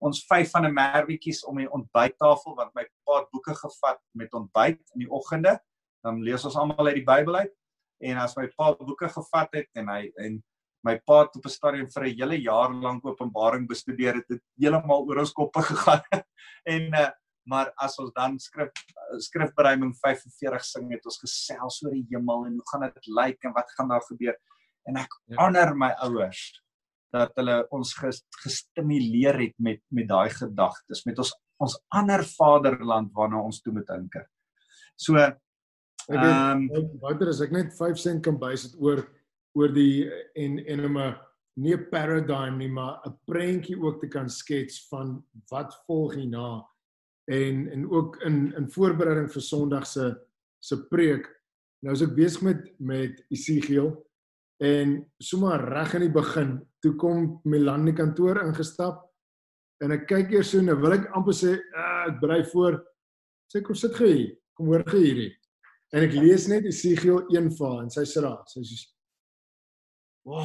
[0.09, 4.35] ons vyf van 'n merwetjies om die ontbyttafel want my pa het boeke gevat met
[4.35, 5.59] ontbyt in die oggende.
[6.03, 7.55] Dan lees ons almal uit die Bybel uit.
[8.03, 10.43] En as my pa boeke gevat het en hy en
[10.87, 14.43] my pa het op 'n stadium vir 'n hele jaar lank Openbaring bestudeer het, het
[14.59, 16.03] heeltemal oor ons koppe gegaan.
[16.67, 17.11] en uh,
[17.49, 18.71] maar as ons dan skrif
[19.25, 23.55] skrifbereiding 45 sing het ons gesels oor die hemel en hoe gaan dit lyk en
[23.57, 24.37] wat gaan daar gebeur
[24.89, 25.37] en ek ja.
[25.43, 26.63] honor my ouers
[27.15, 27.95] dat hulle ons
[28.45, 33.89] gestimuleer het met met daai gedagtes met ons ons ander vaderland waarna ons toe moet
[33.89, 34.19] dink.
[34.97, 39.03] So ehm um, Wouter as ek net 5 sent kan bys dit oor
[39.59, 40.07] oor die
[40.39, 41.17] en en om 'n
[41.59, 46.65] nie 'n paradigm nie maar 'n prentjie ook te kan skets van wat volg hierna
[47.29, 50.17] en en ook in in voorbereiding vir Sondag se
[50.61, 51.27] se preek.
[51.83, 54.08] Nou as ek besig met met Esegiel
[54.59, 59.05] En sommer reg in die begin, toe kom Milan die kantoor ingestap
[59.85, 62.81] en ek kyk eers so nou wil ek amper sê uh, ek brei voor
[63.47, 65.31] sê kom sit gou hier, kom hoor gou hierdie.
[65.95, 68.87] En ek lees net Esegiel 1 vir en sy sê daar, sy sê
[70.29, 70.45] Wow.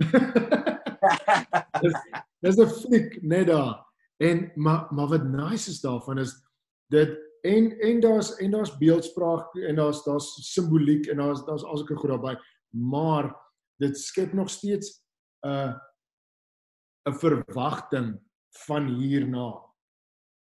[2.42, 3.86] Dis 'n fliek net daar.
[4.18, 6.32] En maar maar wat nice is daarvan is
[6.90, 11.90] dit en en daar's en daar's beeldspraak en daar's daar's simboliek en daar's daar's alsoos
[11.90, 12.36] 'n goed daarbey
[12.70, 13.30] maar
[13.80, 15.02] dit skep nog steeds
[15.44, 15.74] 'n uh,
[17.08, 18.20] 'n verwagting
[18.66, 19.54] van hierna.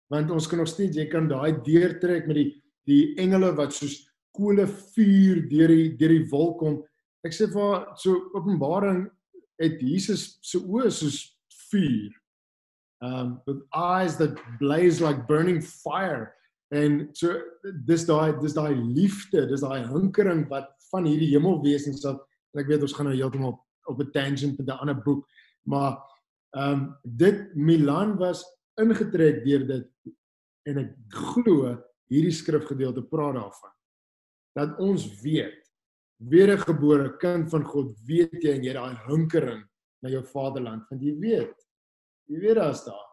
[0.07, 2.49] Want ons kan nog steeds jy kan daai deurtrek met die
[2.89, 6.79] die engele wat soos kole vuur deur die deur die wolk kom.
[7.23, 9.05] Ek sê vir so openbaring
[9.61, 11.21] het Jesus se oë soos
[11.69, 12.11] vuur.
[13.01, 16.31] Um with eyes that blaze like burning fire.
[16.73, 17.35] En so
[17.85, 22.23] dis daai dis daai liefde, dis daai hinkering wat van hierdie hemelwesens wat
[22.59, 23.55] ek weet ons gaan nou heeltemal
[23.89, 25.27] op 'n tangent met 'n ander boek,
[25.63, 25.97] maar
[26.55, 28.43] ehm um, dit Milan was
[28.75, 29.87] ingetrek deur dit
[30.67, 31.77] en ek glo
[32.11, 33.73] hierdie skrifgedeelte praat daarvan.
[34.55, 35.61] Dat ons weet
[36.17, 39.63] wedergebore kind van God weet jy en jy daai hinkering
[40.03, 41.55] na jou vaderland want jy weet
[42.29, 43.07] jy weet daar's daar.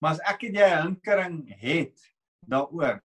[0.00, 1.96] Maar as ek en jy 'n hinkering het
[2.48, 3.00] daaroor,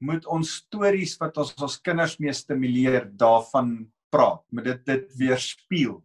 [0.00, 3.74] moet ons stories wat ons ons kinders mee stimuleer daarvan
[4.12, 4.42] praat.
[4.52, 5.98] Moet dit dit weerspieël.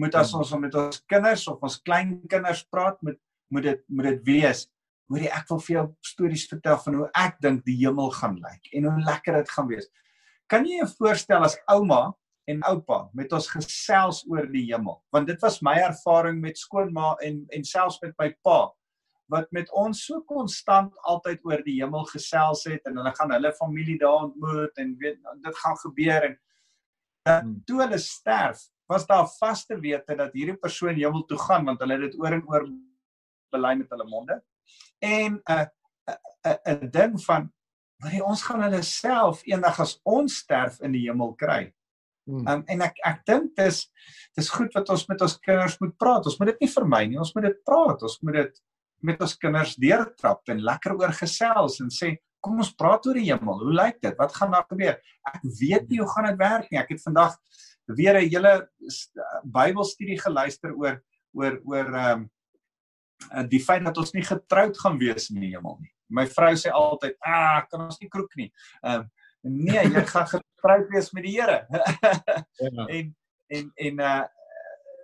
[0.00, 3.20] Moet as ons met ons kinders of ons kleinkinders praat, moet
[3.52, 4.64] moet dit moet dit wees.
[5.12, 8.70] Hoorie, ek wil vir jou stories vertel van hoe ek dink die hemel gaan lyk
[8.72, 9.90] en hoe lekker dit gaan wees.
[10.48, 12.14] Kan jy jou voorstel as ouma
[12.48, 15.02] en oupa met ons gesels oor die hemel?
[15.12, 18.70] Want dit was my ervaring met skoonma en en selfs met my pa
[19.30, 23.52] wat met ons so konstant altyd oor die hemel gesels het en hulle gaan hulle
[23.58, 26.38] familie daar ontmoet en weet dit gaan gebeur en
[27.22, 27.58] dat hmm.
[27.66, 31.98] toe hulle sterf was daar vaste wete dat hierdie persoon hemel toe gaan want hulle
[31.98, 32.68] het dit oor en oor
[33.54, 34.42] bely met hulle monde
[34.98, 35.66] en 'n
[36.50, 37.52] 'n 'n ding van
[38.02, 41.70] maar ons gaan hulle self eendag as ons sterf in die hemel kry.
[42.26, 42.46] Hmm.
[42.50, 43.84] Um, en ek ek dink dis
[44.38, 46.26] dis goed wat ons met ons kinders moet praat.
[46.26, 47.20] Ons moet dit nie vermy nie.
[47.22, 48.02] Ons moet dit praat.
[48.02, 48.60] Ons moet dit
[49.02, 53.28] met ons kinders deurtrap en lekker oor gesels en sê kom ons praat oor die
[53.28, 53.60] hemel.
[53.62, 54.18] Hoe lyk dit?
[54.18, 54.98] Wat gaan daar gebeur?
[55.30, 56.80] Ek weet nie hoe gaan dit werk nie.
[56.80, 57.36] Ek het vandag
[57.86, 58.68] weer 'n hele
[59.44, 61.02] Bybelstudie geluister oor
[61.34, 62.28] oor oor ehm
[63.32, 65.92] um, die feit dat ons nie getroud gaan wees in die hemel nie.
[66.10, 69.10] My vrou sê altyd, "Ah, kan ons nie kroek nie." Ehm um,
[69.42, 71.66] nee, jy gaan getroud wees met die Here.
[71.70, 72.86] ja.
[72.96, 73.16] En
[73.48, 74.24] en en uh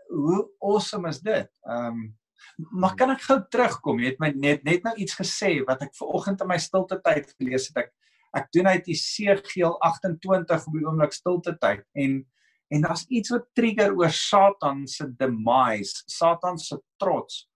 [0.08, 1.50] hoe awesome is dit?
[1.66, 2.17] Ehm um,
[2.58, 4.00] Maar kan ek gou terugkom?
[4.02, 6.98] Jy het my net net nou iets gesê wat ek ver oggend in my stilte
[7.04, 7.84] tyd gelees het.
[7.84, 7.94] Ek
[8.38, 12.20] ek doen uit Esegiel 28 op die oomblik stilte tyd en
[12.68, 17.46] en daar's iets wat trigger oor Satan se demise, Satan se trots.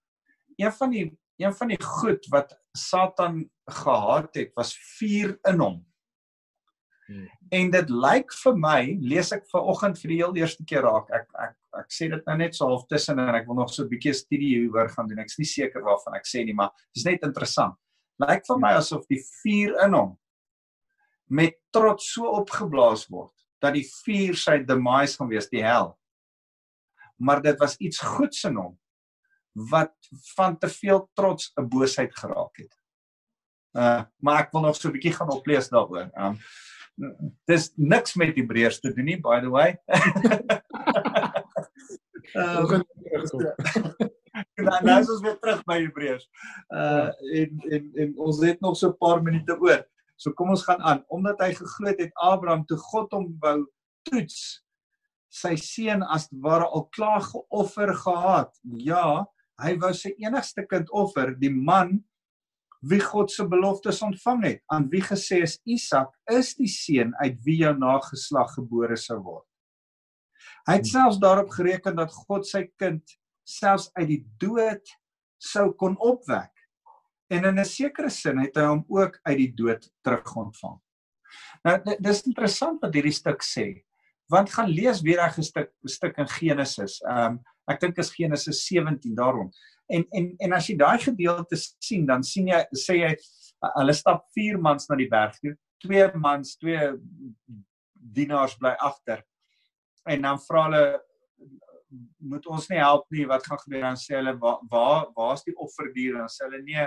[0.57, 1.05] Een van die
[1.43, 5.81] een van die goed wat Satan gehaat het was vuur in hom.
[7.07, 7.29] Hmm.
[7.51, 11.11] En dit lyk vir my, lees ek ver oggend vir die heel eerste keer raak.
[11.13, 13.85] Ek ek ek sê dit nou net so half tussen en ek wil nog so
[13.85, 15.19] 'n bietjie studie hieroor gaan doen.
[15.19, 17.75] Ek's nie seker waarvan ek sê nie, maar dis net interessant.
[18.21, 20.19] Lyk vir my asof die vuur in hom
[21.29, 23.33] met trots so opgeblaas word
[23.63, 25.97] dat die vuur sy demise gaan wees, die hel.
[27.19, 28.79] Maar dit was iets goeds in hom
[29.71, 29.93] wat
[30.35, 32.75] van te veel trots 'n boosheid geraak het.
[33.77, 36.11] Uh maar ek wil nog so 'n bietjie gaan oplees daaroor.
[36.17, 36.39] Um
[37.49, 39.79] dis niks met Hebreërs te doen nie by the way.
[42.35, 42.83] Ehm
[44.33, 46.25] Nou nou is ons weer terug by Hebreërs.
[46.73, 47.09] Uh
[47.41, 49.83] en en en ons het nog so 'n paar minute oor.
[50.17, 51.05] So kom ons gaan aan.
[51.09, 53.67] Omdat hy geglo het Abraham toe God hom wou
[54.09, 54.63] toets
[55.33, 58.53] sy seun as ware al klaar geoffer gehad.
[58.63, 59.27] Ja,
[59.63, 62.05] hy wou sy enigste kind offer, die man
[62.83, 67.39] wie God se beloftes ontvang het, aan wie gesê is Isak is die seun uit
[67.47, 69.47] wie jou nageslag gebore sou word.
[70.69, 73.03] Hy het selfs daarop gereken dat God sy kind
[73.49, 74.93] selfs uit die dood
[75.43, 76.53] sou kon opwek.
[77.33, 80.79] En in 'n sekere sin het hy hom ook uit die dood terugontvang.
[81.65, 83.85] Nou dis interessant wat hierdie stuk sê.
[84.31, 87.01] Want gaan lees weer 'n stuk stuk in Genesis.
[87.03, 89.51] Ehm um, ek dink is Genesis 17 daarom.
[89.89, 93.17] En en en as jy daai gedeelte sien, dan sien jy sê hy
[93.79, 95.57] hulle stap vier mans na die berg toe.
[95.81, 96.93] Twee mans, twee
[97.95, 99.23] dienaars bly agter
[100.09, 100.85] en dan vra hulle
[102.19, 103.27] moet ons nie help nie?
[103.29, 103.85] Wat gaan gebeur?
[103.85, 106.19] Dan sê hulle waar waar waar's die offerdier?
[106.21, 106.87] Dan sê hulle nee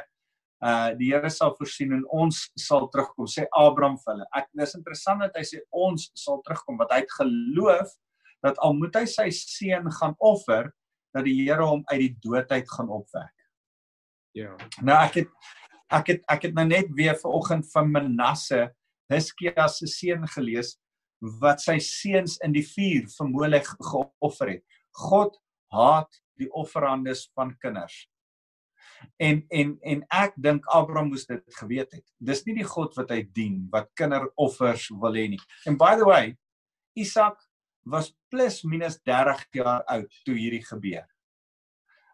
[0.66, 4.28] uh die Here sal voorsien en ons sal terugkom sê Abraham vir hulle.
[4.40, 7.94] Ek dis interessant dat hy sê ons sal terugkom wat hy het geloof
[8.46, 10.72] dat al moet hy sy seun gaan offer
[11.16, 13.34] dat die Here hom uit die dood uit gaan opwek.
[14.36, 14.56] Ja.
[14.82, 15.52] Nou ek het
[15.94, 18.70] ek het ek het nou net weer vanoggend van Manasse
[19.12, 20.76] Hiskia se seun gelees
[21.42, 24.64] wat sy seuns in die vuur vermoedelik geoffer het.
[24.96, 25.38] God
[25.74, 28.06] haat die offerandes van kinders.
[29.22, 32.06] En en en ek dink Abraham moes dit geweet het.
[32.20, 35.42] Dis nie die God wat hy dien wat kinderoffers wil hê nie.
[35.68, 36.36] And by the way,
[36.96, 37.38] Isak
[37.86, 41.06] was plus minus 30 jaar oud toe hierdie gebeur.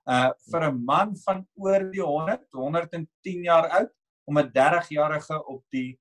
[0.10, 3.92] Uh vir 'n man van oor die 100, 110 jaar oud
[4.28, 6.00] om 'n 30-jarige op die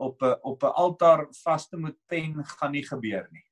[0.00, 3.46] op 'n op 'n altaar vas te moet pen gaan nie gebeur nie.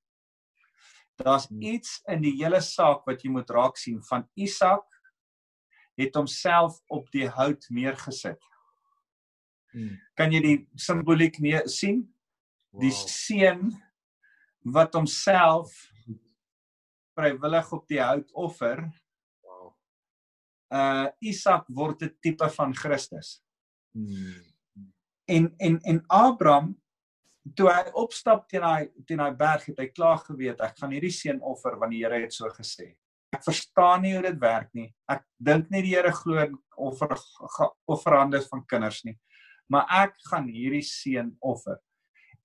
[1.17, 1.63] Daar's hmm.
[1.63, 4.87] iets in die hele saak wat jy moet raak sien van Isak
[5.99, 8.43] het homself op die hout neergesit.
[9.71, 9.99] Hmm.
[10.15, 12.15] Kan jy die simboliek nee sien?
[12.71, 12.81] Wow.
[12.83, 13.75] Die seun
[14.63, 15.75] wat homself
[17.19, 18.85] vrywillig op die hout offer.
[19.43, 19.75] Wow.
[20.71, 23.43] Uh Isak word 'n tipe van Christus.
[23.93, 24.48] Hmm.
[25.29, 26.73] En en en Abraham
[27.57, 31.13] toe hy opstap teen daai teen daai berg het hy klaar geweet ek gaan hierdie
[31.15, 32.95] seun offer want die Here het so gesê.
[33.37, 34.89] Ek verstaan nie hoe dit werk nie.
[35.11, 36.47] Ek dink nie die Here glo
[36.89, 37.15] offer
[37.89, 39.19] offerande van kinders nie.
[39.69, 41.79] Maar ek gaan hierdie seun offer.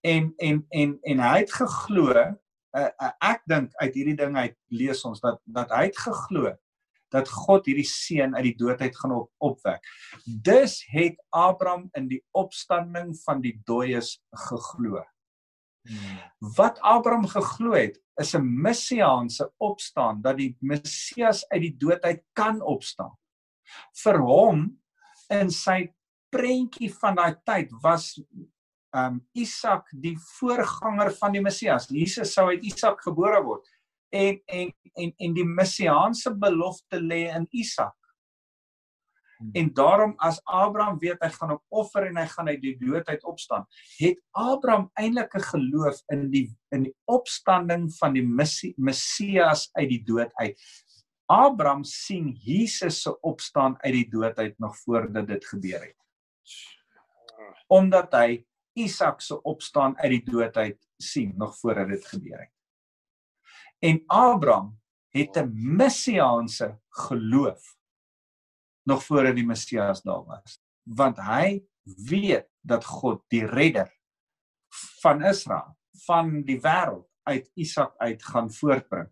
[0.03, 2.31] En en en en hy het geglo uh,
[2.75, 6.51] uh, ek dink uit hierdie ding uit lees ons dat dat hy het geglo
[7.13, 9.85] dat God hierdie seun uit die doodheid gaan op, opwek.
[10.25, 14.15] Dus het Abraham in die opstanding van die dooies
[14.47, 15.03] geglo.
[15.83, 16.21] Hmm.
[16.57, 22.61] Wat Abraham geglo het, is 'n messiaanse opstaan dat die Messias uit die doodheid kan
[22.61, 23.13] opstaan.
[24.03, 24.81] Vir hom
[25.29, 25.93] in sy
[26.29, 28.19] prentjie van daai tyd was
[28.93, 31.87] um Isak die voorganger van die Messias.
[31.89, 33.67] Jesus sou uit Isak gebore word
[34.13, 37.97] en en en en die messiaanse belofte lê in Isak.
[39.39, 39.49] Hmm.
[39.57, 43.09] En daarom as Abraham weet hy gaan op offer en hy gaan uit die dood
[43.09, 43.65] uit opstaan,
[43.97, 49.89] het Abraham eintlik 'n geloof in die in die opstanding van die missie, Messias uit
[49.89, 50.59] die dood uit.
[51.25, 55.97] Abraham sien Jesus se opstaan uit die dood uit nog voordat dit gebeur het.
[57.67, 62.53] Omdat hy Isak se opstaan uit die dood uit sien nog voordat dit gebeur het.
[63.83, 64.79] En Abraham
[65.11, 67.77] het 'n messiaanse geloof
[68.83, 73.91] nog voor hy die Messias daar was, want hy weet dat God die redder
[75.01, 79.11] van Israel, van die wêreld uit Isak uit gaan voortbring.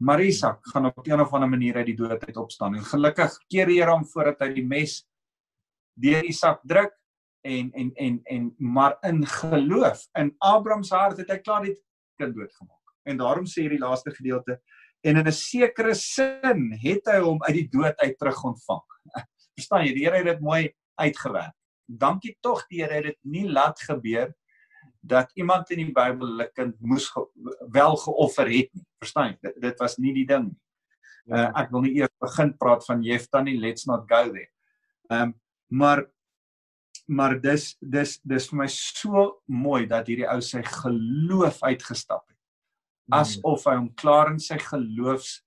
[0.00, 3.38] Maar Isak gaan op 'n of ander manier uit die dood uit opstaan en gelukkig
[3.46, 5.08] keer die Here hom voordat hy die mes
[5.92, 6.96] deur Isak druk
[7.40, 11.76] en en en en maar in geloof in Abraham se hart het hy klaar die
[12.16, 14.60] kind doodgemaak en daarom sê hierdie laaste gedeelte
[15.02, 18.84] en in 'n sekere sin het hy hom uit die dood uit terug ontvang.
[19.56, 19.94] Verstaan jy?
[19.94, 21.54] Die Here het dit mooi uitgewerk.
[21.86, 24.34] Dankie tog die Here het dit nie laat gebeur
[25.00, 27.24] dat iemand in die Bybel hulle kind moes ge
[27.72, 28.84] wel geoffer het nie.
[29.00, 29.36] Verstaan jy?
[29.40, 30.60] Dit, dit was nie die ding nie.
[31.30, 33.58] Uh, ek wil nie eers begin praat van Jefta nie.
[33.60, 34.50] Let's not go there.
[35.10, 35.34] Ehm um,
[35.70, 36.06] maar
[37.06, 42.39] maar dis dis dis vir my so mooi dat hierdie ou sy geloof uitgestap het
[43.14, 45.40] asof hy hom klaar in sy geloofs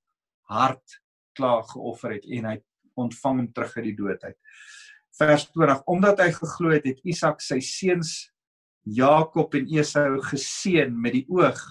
[0.52, 1.00] hart
[1.38, 2.58] klaar geoffer het en hy
[3.00, 4.38] ontvang hom terug uit die dood uit.
[5.18, 8.14] Vers 20: Omdat hy geglo het, het Isak sy seuns
[8.84, 11.62] Jakob en Esau geseën met die oog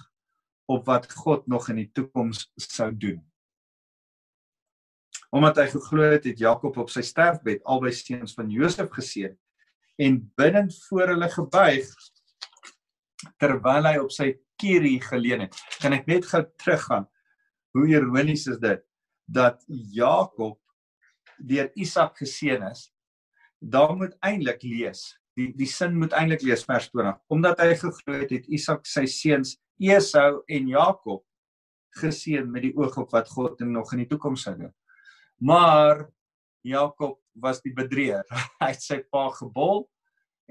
[0.71, 3.19] op wat God nog in die toekoms sou doen.
[5.33, 9.35] Omdat hy geglo het, het Jakob op sy sterfbed albei seuns van Josef geseën
[10.01, 11.91] en binnend voor hulle gebuig
[13.39, 15.57] terwyl hy op sy Kiri geleen het.
[15.81, 17.07] Kan ek net gou teruggaan?
[17.73, 18.83] Hoe ironies is dit
[19.25, 20.59] dat Jakob
[21.37, 22.87] deur Isak geseën is?
[23.59, 25.05] Daar moet eintlik lees.
[25.37, 27.17] Die die sin moet eintlik lees vers 20.
[27.33, 31.23] Omdat hy geglo het, het Isak sy seuns Esau en Jakob
[31.97, 34.73] geseën met die oog op wat God nog in die toekoms sou doen.
[35.41, 36.05] Maar
[36.63, 38.25] Jakob was die bedrieger.
[38.61, 39.85] Hy het sy pa gebol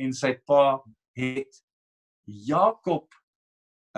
[0.00, 0.82] en sy pa
[1.18, 1.62] het
[2.26, 3.08] Jakob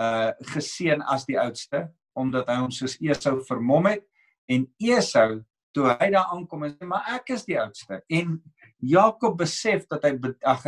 [0.01, 4.03] uh geseën as die oudste omdat hy hom soos Esau vermom het
[4.51, 5.43] en Esau
[5.75, 7.99] toe hy daar aankom en sê maar ek is die oudste.
[8.07, 8.37] En
[8.79, 10.13] Jakob besef dat hy
[10.47, 10.63] ag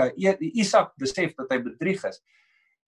[0.51, 2.19] Isak besef dat hy bedrieg is.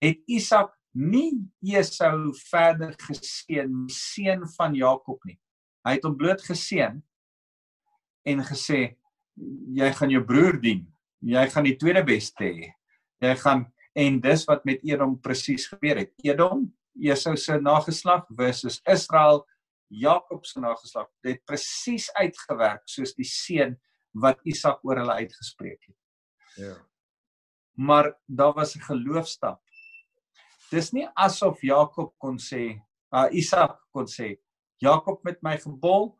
[0.03, 5.37] Het Isak nie Esau verder geseën seun van Jakob nie.
[5.87, 6.99] Hy het hom bloot geseën
[8.29, 8.81] en gesê
[9.79, 10.83] jy gaan jou broer dien.
[11.23, 12.71] Jy gaan die tweede beste hê.
[13.23, 13.67] Jy gaan
[13.99, 16.11] En dis wat met Edom presies gebeur het.
[16.23, 16.67] Edom,
[16.99, 19.43] Esau se nageslag versus Israel,
[19.89, 21.09] Jakob se nageslag.
[21.25, 23.75] Dit het presies uitgewerk soos die seën
[24.19, 25.97] wat Isak oor hulle uitgespreek het.
[26.59, 26.75] Ja.
[27.79, 29.61] Maar daar was 'n geloofstap.
[30.71, 32.81] Dis nie asof Jakob kon sê,
[33.11, 34.37] uh Isak kon sê,
[34.77, 36.17] Jakob met my gebol,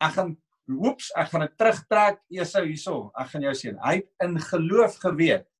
[0.00, 0.36] ek gaan
[0.68, 2.20] Oeps, ek gaan dit terugtrek.
[2.30, 3.78] Esau hierso, ek gaan jou sien.
[3.82, 5.51] Hy het in geloof geweet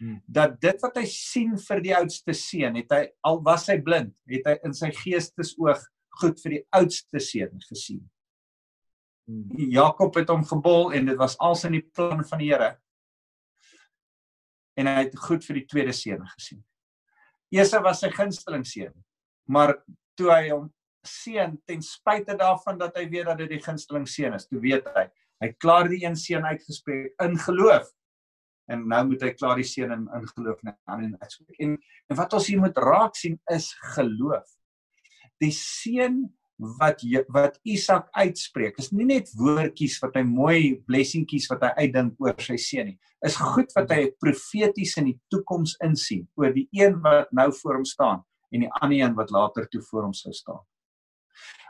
[0.00, 0.20] hmm.
[0.26, 4.14] dat dit wat hy sien vir die oudste seun, het hy al was hy blind,
[4.30, 5.82] het hy in sy geestesoog
[6.18, 8.02] goed vir die oudste seun gesien.
[9.28, 9.50] Hmm.
[9.70, 12.72] Jakob het hom gebol en dit was als in die plan van die Here.
[14.78, 16.62] En hy het goed vir die tweede seun gesien.
[17.54, 18.92] Esau was sy gunsteling seun,
[19.48, 19.78] maar
[20.18, 20.66] toe hy hom
[21.06, 24.46] seun ten spyte daarvan dat hy weet dat dit die gunsteling seun is.
[24.48, 25.06] Toe weet hy,
[25.42, 27.88] hy klaar die een seun uitgespreek in geloof.
[28.68, 31.60] En nou moet hy klaar die seun in in geloof net aan en uitspreek.
[31.64, 31.76] En,
[32.08, 34.46] en wat ons hier moet raak sien is geloof.
[35.42, 36.26] Die seun
[36.78, 40.60] wat wat Isak uitspreek is nie net woordjies wat hy mooi
[40.90, 42.98] blessingkies wat hy uitdink oor sy seun nie.
[43.24, 47.78] Is goed wat hy profeties in die toekoms insien oor die een wat nou voor
[47.78, 50.64] hom staan en die ander een wat later toe voor hom sou staan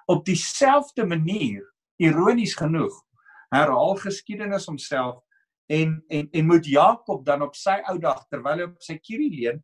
[0.08, 2.94] op dieselfde manier ironies genoeg
[3.52, 5.18] herhaal geskiedenis homself
[5.68, 9.30] en en en moet Jakob dan op sy ou dag terwyl hy op sy kierie
[9.34, 9.62] leun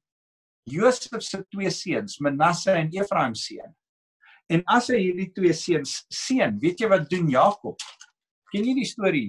[0.64, 3.72] Josef se twee seuns Manasse en Efraim seën.
[4.48, 7.80] En as hy hierdie twee seuns seën, weet jy wat doen Jakob?
[8.52, 9.28] Ken jy die storie?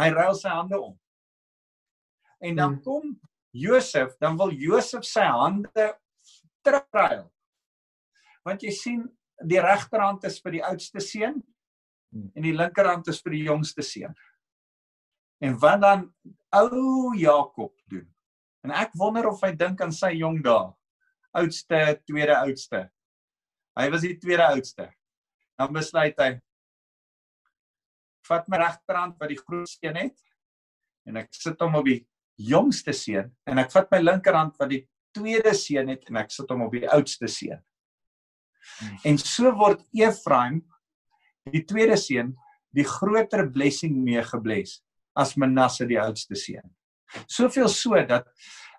[0.00, 0.96] Hy ruil sy hande om.
[2.40, 2.82] En dan hmm.
[2.82, 3.14] kom
[3.54, 5.86] Josef, dan wil Josef sy hande
[6.66, 7.26] terugruil.
[8.46, 9.06] Want jy sien
[9.46, 12.30] die regterhand is vir die oudste seun hmm.
[12.34, 14.14] en die linkerhand is vir die jongste seun.
[15.40, 16.06] En wat dan
[16.52, 18.06] ou Jakob doen?
[18.60, 20.68] En ek wonder of hy dink aan sy jong dae.
[21.40, 22.84] Oudste, tweede oudste.
[23.78, 24.90] Hy was die tweede oudste.
[25.56, 26.34] Dan besluit hy
[28.30, 30.18] vat my regterhand wat die grootste seun het
[31.08, 32.02] en ek sit hom op die
[32.40, 34.84] jongste seun en ek vat my linkerhand wat die
[35.16, 37.62] tweede seun het en ek sit hom op die oudste seun.
[39.08, 40.60] En so word Efraim
[41.50, 42.36] die tweede seun
[42.76, 44.78] die groter blessing mee gebless
[45.16, 46.70] as Manasse die oudste seun.
[47.26, 48.28] Soveel so dat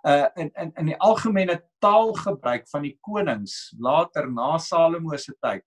[0.08, 5.64] uh in in in die algemene taalgebruik van die konings later na Salomo se tyd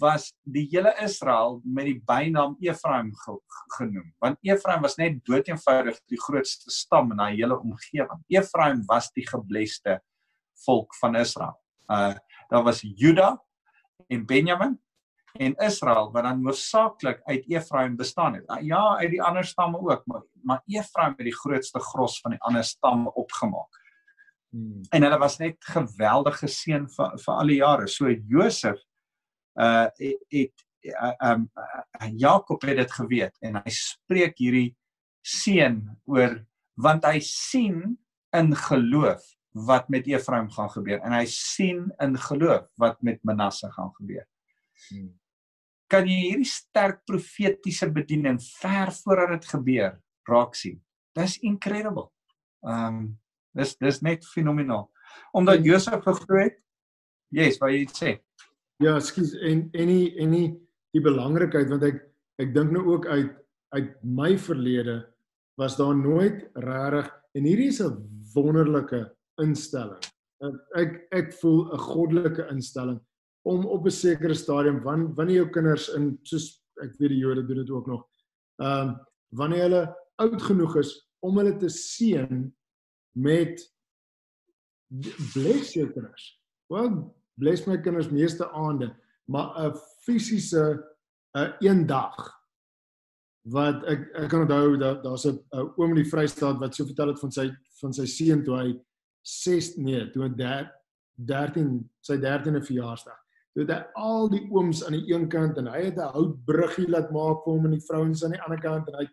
[0.00, 3.36] was die hele Israel met die bynaam Efraim ge,
[3.76, 8.24] genoem want Efraim was net doeteenvoudig die grootste stam in daai hele omgewing.
[8.28, 10.00] Efraim was die gebleste
[10.64, 11.60] volk van Israel.
[11.88, 12.14] Uh
[12.50, 13.36] daar was Juda
[14.08, 14.78] en Benjamin
[15.38, 18.58] en Israel wat dan hoofsaaklik uit Efraim bestaan het.
[18.62, 22.40] Ja, uit die ander stamme ook, maar maar Efraim het die grootste gros van die
[22.40, 23.80] ander stamme opgemaak.
[24.50, 24.80] Hmm.
[24.90, 27.88] En hulle was net geweldige seën vir vir al die jare.
[27.88, 28.78] So Josef
[29.58, 34.76] uh het, het uh, um uh, Jakob het dit geweet en hy spreek hierdie
[35.26, 36.38] seën oor
[36.74, 37.96] want hy sien
[38.36, 39.26] in geloof
[39.66, 44.26] wat met Efraim gaan gebeur en hy sien in geloof wat met Manasse gaan gebeur.
[44.90, 45.12] Hmm.
[45.94, 49.92] Kan jy hierdie sterk profetiese bediening ver voordat dit gebeur
[50.26, 50.80] raak sien?
[51.14, 52.08] Dis incredible.
[52.66, 53.14] Um
[53.54, 54.88] dis dis net fenomenaal.
[55.38, 56.56] Omdat Josef geglo het.
[57.30, 58.10] Yes, wat jy sê.
[58.82, 60.48] Ja, skus en en nie en nie
[60.96, 62.02] die belangrikheid want ek
[62.42, 63.30] ek dink nou ook uit
[63.78, 64.96] uit my verlede
[65.60, 67.94] was daar nooit regtig en hierdie is 'n
[68.34, 69.04] wonderlike
[69.38, 70.02] instelling.
[70.74, 72.98] Ek ek voel 'n goddelike instelling
[73.44, 77.46] om op 'n sekere stadium wan wanneer jou kinders in soos ek weet die Jode
[77.46, 78.06] doen dit ook nog.
[78.62, 78.96] Ehm um,
[79.34, 82.54] wanneer hulle oud genoeg is om hulle te seën
[83.12, 83.60] met
[85.32, 86.40] bless jou kinders.
[86.70, 88.94] Wel bless my kinders meeste aande,
[89.26, 89.74] maar 'n
[90.04, 90.84] fisiese
[91.34, 92.44] 'n een dag
[93.42, 95.38] wat ek ek kan onthou dat daar's 'n
[95.76, 98.80] oom in die Vrystaat wat so vertel het van sy van sy seun toe hy
[99.22, 100.28] 6 nee, toe
[101.14, 103.23] 13 sy 13de verjaarsdag.
[103.54, 106.88] Toe het hy al die ooms aan die een kant en hy het 'n houtbruggie
[106.90, 109.06] laat maak vir hom en die vrouens aan die ander kant en hy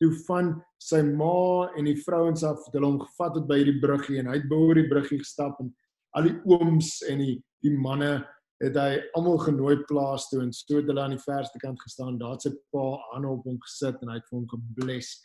[0.00, 3.80] toe van sy ma en die vrouens af het hulle hom gevat tot by hierdie
[3.80, 5.74] bruggie en hy het bo die bruggie gestap en
[6.16, 8.26] al die ooms en die die manne
[8.62, 12.18] het hy almal genooi plaas toe en so het hulle aan die verste kant gestaan.
[12.18, 12.84] Daar het sy pa
[13.16, 15.16] aan op hom gesit en hy het vir hom gebless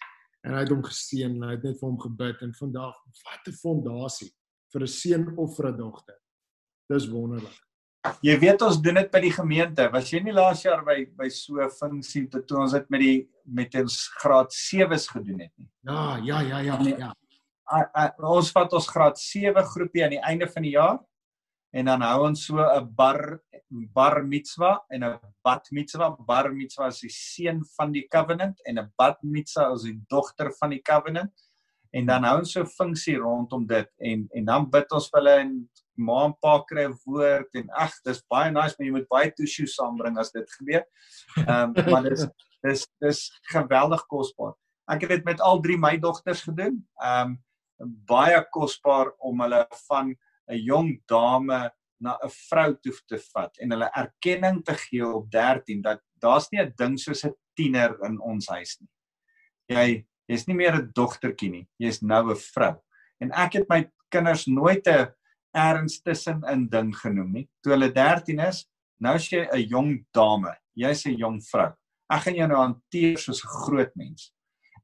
[0.46, 2.98] en hy het hom geseën en hy het net vir hom gebid en vandag
[3.28, 4.32] wat 'n fondasie
[4.74, 6.20] vir 'n seun of vir 'n dogter.
[6.90, 7.67] Dis wonderlik.
[8.26, 9.88] Jy weet ons doen dit by die gemeente.
[9.94, 13.30] Was jy nie laas jaar by by so 'n funksie toe ons dit met die
[13.46, 15.70] met ons graad 7s gedoen het nie?
[15.84, 17.14] Ja, ja, ja, ja, ja.
[17.72, 21.00] A, a, ons vat ons graad 7 groepie aan die einde van die jaar
[21.76, 23.40] en dan hou ons so 'n bar
[23.94, 26.16] bar mitzwa en 'n bat mitzwa.
[26.20, 30.52] Bar mitzwa is die seun van die covenant en 'n bat mitzwa is die dogter
[30.60, 31.34] van die covenant.
[31.94, 35.20] En dan hou ons so 'n funksie rondom dit en en dan bid ons vir
[35.22, 38.94] hulle en ma en pa kry 'n woord en ag, dis baie nice, maar jy
[38.94, 40.86] moet baie tissue saambring as dit gebeur.
[41.46, 42.28] Ehm um, maar dis
[42.64, 43.20] dis dis
[43.52, 44.54] geweldig kosbaar.
[44.90, 46.80] Ek het dit met al drie my dogters gedoen.
[47.02, 47.38] Ehm um,
[48.10, 50.16] baie kosbaar om hulle van
[50.50, 51.70] 'n jong dame
[52.00, 56.50] na 'n vrou toe te vat en hulle erkenning te gee op 13 dat daar's
[56.52, 58.90] nie 'n ding soos 'n tiener in ons huis nie.
[59.70, 62.76] Jy jy's nie meer 'n dogtertjie nie, jy's nou 'n vrou.
[63.22, 65.14] En ek het my kinders nooit 'n
[65.56, 67.46] erns tussenin ding genoem nie.
[67.64, 68.66] Toe hulle 13 is,
[69.00, 71.74] nou is jy 'n jong dame, jy's 'n jong vrou.
[72.10, 74.34] Ek gaan jou nou hanteer soos 'n groot mens.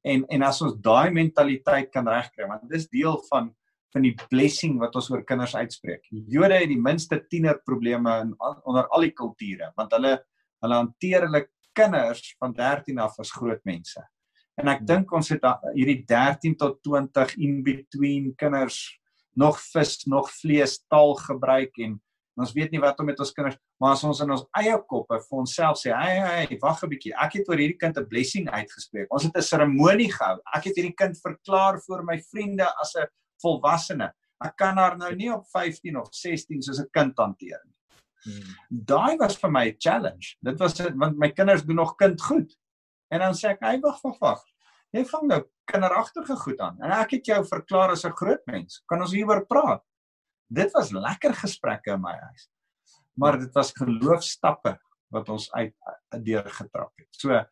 [0.03, 3.53] En en as ons daai mentaliteit kan regkry, want dit is deel van
[3.93, 6.01] van die blessing wat ons oor kinders uitspreek.
[6.09, 8.33] Die Jode het die minste tienerprobleme in
[8.65, 10.17] onder al die kulture, want hulle
[10.63, 14.01] hulle hanteer hulle kinders van 13 af as groot mense.
[14.61, 15.43] En ek dink ons het
[15.73, 18.79] hierdie 13 tot 20 in between kinders
[19.35, 21.97] nog vis, nog vlees, taal gebruik en
[22.39, 25.19] ons weet nie wat om met ons kinders, maar as ons in ons eie koppe
[25.21, 27.13] vir onsself sê, "Hey, hey, wag 'n bietjie.
[27.13, 29.07] Ek het oor hierdie kind 'n blessing uitgespreek.
[29.13, 30.39] Ons het 'n seremonie gehou.
[30.55, 33.07] Ek het hierdie kind verklaar voor my vriende as 'n
[33.41, 34.11] volwassene.
[34.43, 37.73] Ek kan haar nou nie op 15 of 16 soos 'n kind hanteer nie."
[38.23, 38.55] Hmm.
[38.69, 40.35] Daai was vir my 'n challenge.
[40.41, 42.57] Dit was want my kinders doen nog kind goed.
[43.11, 44.43] En dan sê ek, "Hey, wag, wag, wag.
[44.93, 45.39] Jy vang nou
[45.69, 46.77] kinderagtige goed aan.
[46.83, 48.83] En ek het jou verklaar as 'n groot mens.
[48.87, 49.81] Kan ons hieroor praat?
[50.49, 52.49] Dit was lekker gesprekke in my huis.
[53.17, 54.77] Maar dit was geloofstappe
[55.11, 55.73] wat ons uit
[56.23, 57.09] deur getrap het.
[57.11, 57.45] So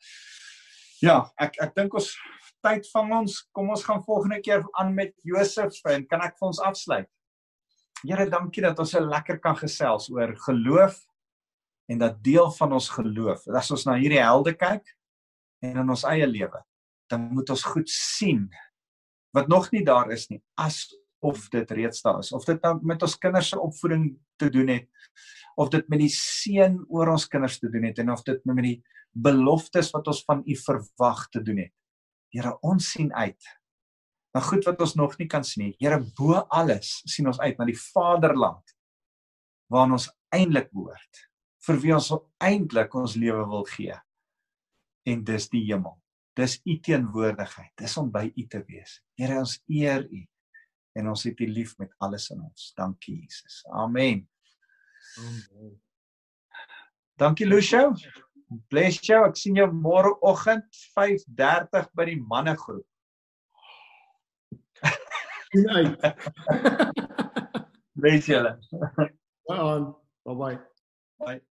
[1.02, 2.16] ja, ek ek dink ons
[2.62, 6.48] tyd van ons kom ons gaan volgende keer aan met Josef en kan ek vir
[6.48, 7.10] ons afsluit.
[8.02, 10.98] Here, dankie dat ons so lekker kan gesels oor geloof
[11.92, 14.86] en dat deel van ons geloof, as ons na hierdie helde kyk
[15.62, 16.62] en in ons eie lewe,
[17.12, 18.48] dan moet ons goed sien
[19.36, 20.88] wat nog nie daar is nie as
[21.22, 24.10] of dit reeds daar is of dit nou met ons kinders se opvoeding
[24.42, 24.90] te doen het
[25.56, 28.64] of dit met die seën oor ons kinders te doen het en of dit met
[28.66, 28.78] die
[29.12, 31.74] beloftes wat ons van u verwag te doen het.
[32.32, 33.50] Here, ons sien uit
[34.32, 35.74] na goed wat ons nog nie kan sien nie.
[35.82, 38.76] Here, bo alles sien ons uit na die Vaderland
[39.72, 41.26] waarna ons eintlik behoort.
[41.68, 42.12] Vir wie ons
[42.44, 43.96] eintlik ons lewe wil gee.
[45.08, 45.98] En dis die hemel.
[46.38, 47.72] Dis u teenwoordigheid.
[47.80, 49.00] Dis om by u te wees.
[49.20, 50.22] Here, ons eer u
[51.00, 52.72] en ons het u lief met alles in ons.
[52.76, 53.62] Dankie Jesus.
[53.72, 54.26] Amen.
[55.18, 55.76] Amen.
[57.20, 57.92] Dankie Lucio.
[58.72, 59.22] Bless jou.
[59.28, 60.68] Ek sien jou môreoggend
[60.98, 62.88] 5:30 by die mannegroep.
[65.52, 66.10] Sien uit.
[68.02, 68.58] Bless julle.
[69.48, 69.94] Bye on.
[70.26, 70.60] Bye bye.
[71.20, 71.42] Bye.